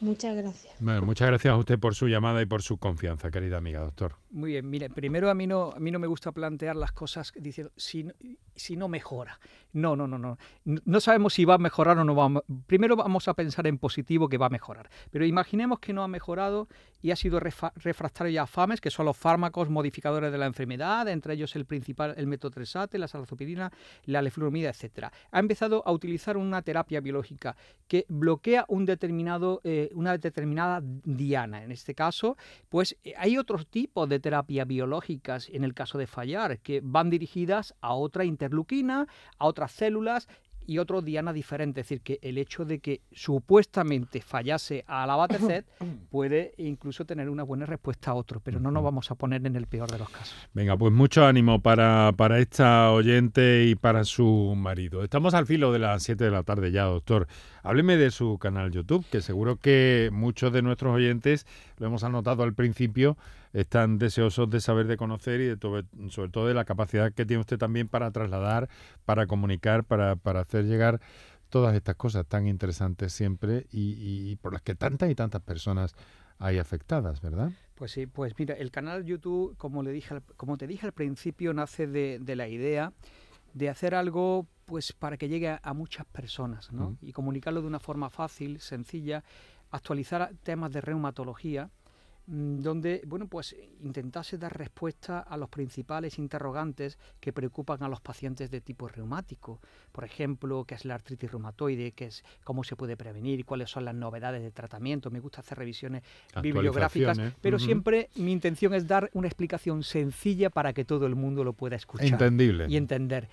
[0.00, 0.74] Muchas gracias.
[0.78, 4.16] Bueno, muchas gracias a usted por su llamada y por su confianza, querida amiga, doctor.
[4.36, 7.32] Muy bien, mire, primero a mí no, a mí no me gusta plantear las cosas
[7.36, 8.06] diciendo si,
[8.54, 9.40] si no mejora.
[9.72, 10.36] No, no, no, no.
[10.64, 13.66] No sabemos si va a mejorar o no va a me- Primero vamos a pensar
[13.66, 14.90] en positivo que va a mejorar.
[15.10, 16.68] Pero imaginemos que no ha mejorado
[17.00, 21.32] y ha sido refractario a FAMES, que son los fármacos modificadores de la enfermedad, entre
[21.32, 23.72] ellos el principal, el metotrexate, la salazopirina,
[24.04, 25.12] la leflunomida, etcétera.
[25.30, 27.56] Ha empezado a utilizar una terapia biológica
[27.88, 31.62] que bloquea un determinado, eh, una determinada diana.
[31.62, 32.36] En este caso,
[32.68, 37.10] pues eh, hay otros tipos de terapias biológicas, en el caso de fallar, que van
[37.10, 39.06] dirigidas a otra interleuquina,
[39.38, 40.26] a otras células
[40.66, 41.82] y otro diana diferente.
[41.82, 45.64] Es decir, que el hecho de que supuestamente fallase a la Batecet
[46.10, 49.54] puede incluso tener una buena respuesta a otro, pero no nos vamos a poner en
[49.54, 50.34] el peor de los casos.
[50.52, 55.04] Venga, pues mucho ánimo para, para esta oyente y para su marido.
[55.04, 57.28] Estamos al filo de las 7 de la tarde ya, doctor.
[57.66, 61.48] Hábleme de su canal YouTube, que seguro que muchos de nuestros oyentes,
[61.78, 63.16] lo hemos anotado al principio,
[63.52, 67.26] están deseosos de saber, de conocer y de to- sobre todo de la capacidad que
[67.26, 68.68] tiene usted también para trasladar,
[69.04, 71.00] para comunicar, para, para hacer llegar
[71.48, 75.96] todas estas cosas tan interesantes siempre y, por las que tantas y tantas personas
[76.38, 77.50] hay afectadas, ¿verdad?
[77.74, 81.52] Pues sí, pues mira, el canal YouTube, como, le dije, como te dije al principio,
[81.52, 82.92] nace de la idea
[83.56, 86.98] de hacer algo pues para que llegue a, a muchas personas ¿no?
[87.00, 89.24] Y comunicarlo de una forma fácil, sencilla,
[89.70, 91.70] actualizar temas de reumatología
[92.26, 98.50] donde bueno pues intentase dar respuesta a los principales interrogantes que preocupan a los pacientes
[98.50, 99.60] de tipo reumático.
[99.92, 103.84] Por ejemplo qué es la artritis reumatoide qué es cómo se puede prevenir cuáles son
[103.84, 105.10] las novedades de tratamiento.
[105.10, 106.02] Me gusta hacer revisiones
[106.42, 111.44] bibliográficas pero siempre mi intención es dar una explicación sencilla para que todo el mundo
[111.44, 112.66] lo pueda escuchar Entendible.
[112.68, 113.28] y entender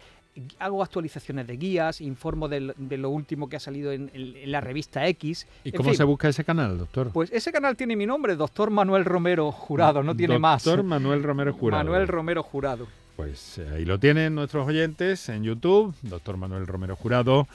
[0.60, 4.52] hago actualizaciones de guías informo del- de, lo último que ha salido en, en- en
[4.52, 7.12] la revista X ¿Y en cómo fin, se busca ese canal, doctor?
[7.14, 10.64] pues ese canal tiene mi nombre, doctor Manuel Romero Jurado, no tiene más.
[10.64, 11.84] Doctor Manuel Romero Jurado.
[11.84, 12.88] Manuel Romero Jurado.
[13.16, 15.94] Pues eh, ahí lo tienen nuestros oyentes en YouTube.
[16.02, 17.48] Doctor Manuel Romero Jurado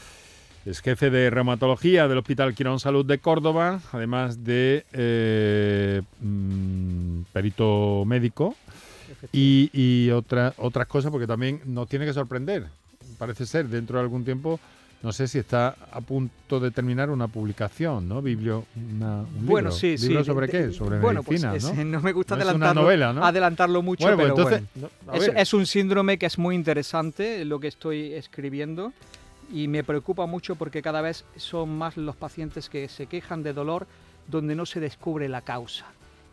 [0.64, 8.04] es jefe de reumatología del Hospital Quirón Salud de Córdoba, además de eh, mm, perito
[8.06, 8.54] médico
[9.32, 12.66] y, y otra- otras cosas, porque también nos tiene que sorprender.
[13.18, 14.60] Parece ser, dentro de algún tiempo,
[15.02, 18.20] no sé si está a punto de terminar una publicación, ¿no?
[18.22, 19.72] Biblio, una, un Bueno, libro.
[19.72, 20.08] sí, sí.
[20.08, 20.72] ¿Libro de- sobre qué?
[20.72, 22.00] Sobre bueno, pues medicina, es- ¿no?
[22.00, 23.24] me gusta No adelantarlo, novela, ¿no?
[23.24, 24.68] adelantarlo mucho, Bueno, pues pero entonces,
[25.06, 25.32] bueno.
[25.34, 28.92] no, es un síndrome que es muy interesante lo que estoy escribiendo
[29.52, 33.52] y me preocupa mucho porque cada vez son más los pacientes que se quejan de
[33.52, 33.86] dolor
[34.26, 35.86] donde no se descubre la causa.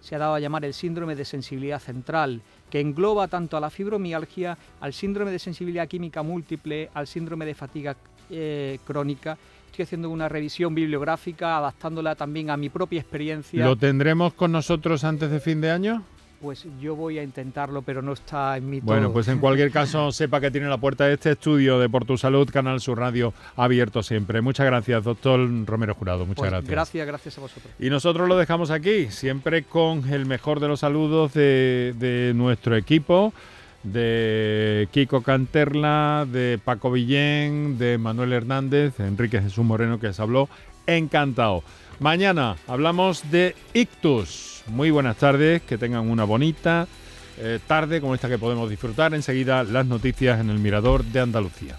[0.06, 3.72] Se ha dado a llamar el síndrome de sensibilidad central, que engloba tanto a la
[3.72, 7.96] fibromialgia, al síndrome de sensibilidad química múltiple, al síndrome de fatiga
[8.30, 9.36] eh, crónica.
[9.66, 13.66] Estoy haciendo una revisión bibliográfica, adaptándola también a mi propia experiencia.
[13.66, 16.04] ¿Lo tendremos con nosotros antes de fin de año?
[16.46, 19.14] Pues yo voy a intentarlo, pero no está en mi Bueno, todo.
[19.14, 22.20] pues en cualquier caso, sepa que tiene la puerta de este estudio de Por Tu
[22.20, 24.42] Salud, Canal Sur Radio, abierto siempre.
[24.42, 26.20] Muchas gracias, doctor Romero Jurado.
[26.20, 26.70] Muchas Pues gracias.
[26.70, 27.74] Gracias, gracias a vosotros.
[27.80, 32.76] Y nosotros lo dejamos aquí, siempre con el mejor de los saludos de, de nuestro
[32.76, 33.34] equipo,
[33.82, 40.20] de Kiko Canterla, de Paco Villén, de Manuel Hernández, de Enrique Jesús Moreno, que les
[40.20, 40.48] habló.
[40.86, 41.64] Encantado.
[42.00, 44.55] Mañana hablamos de ictus.
[44.68, 46.88] Muy buenas tardes, que tengan una bonita
[47.38, 49.14] eh, tarde como esta que podemos disfrutar.
[49.14, 51.78] Enseguida las noticias en el Mirador de Andalucía.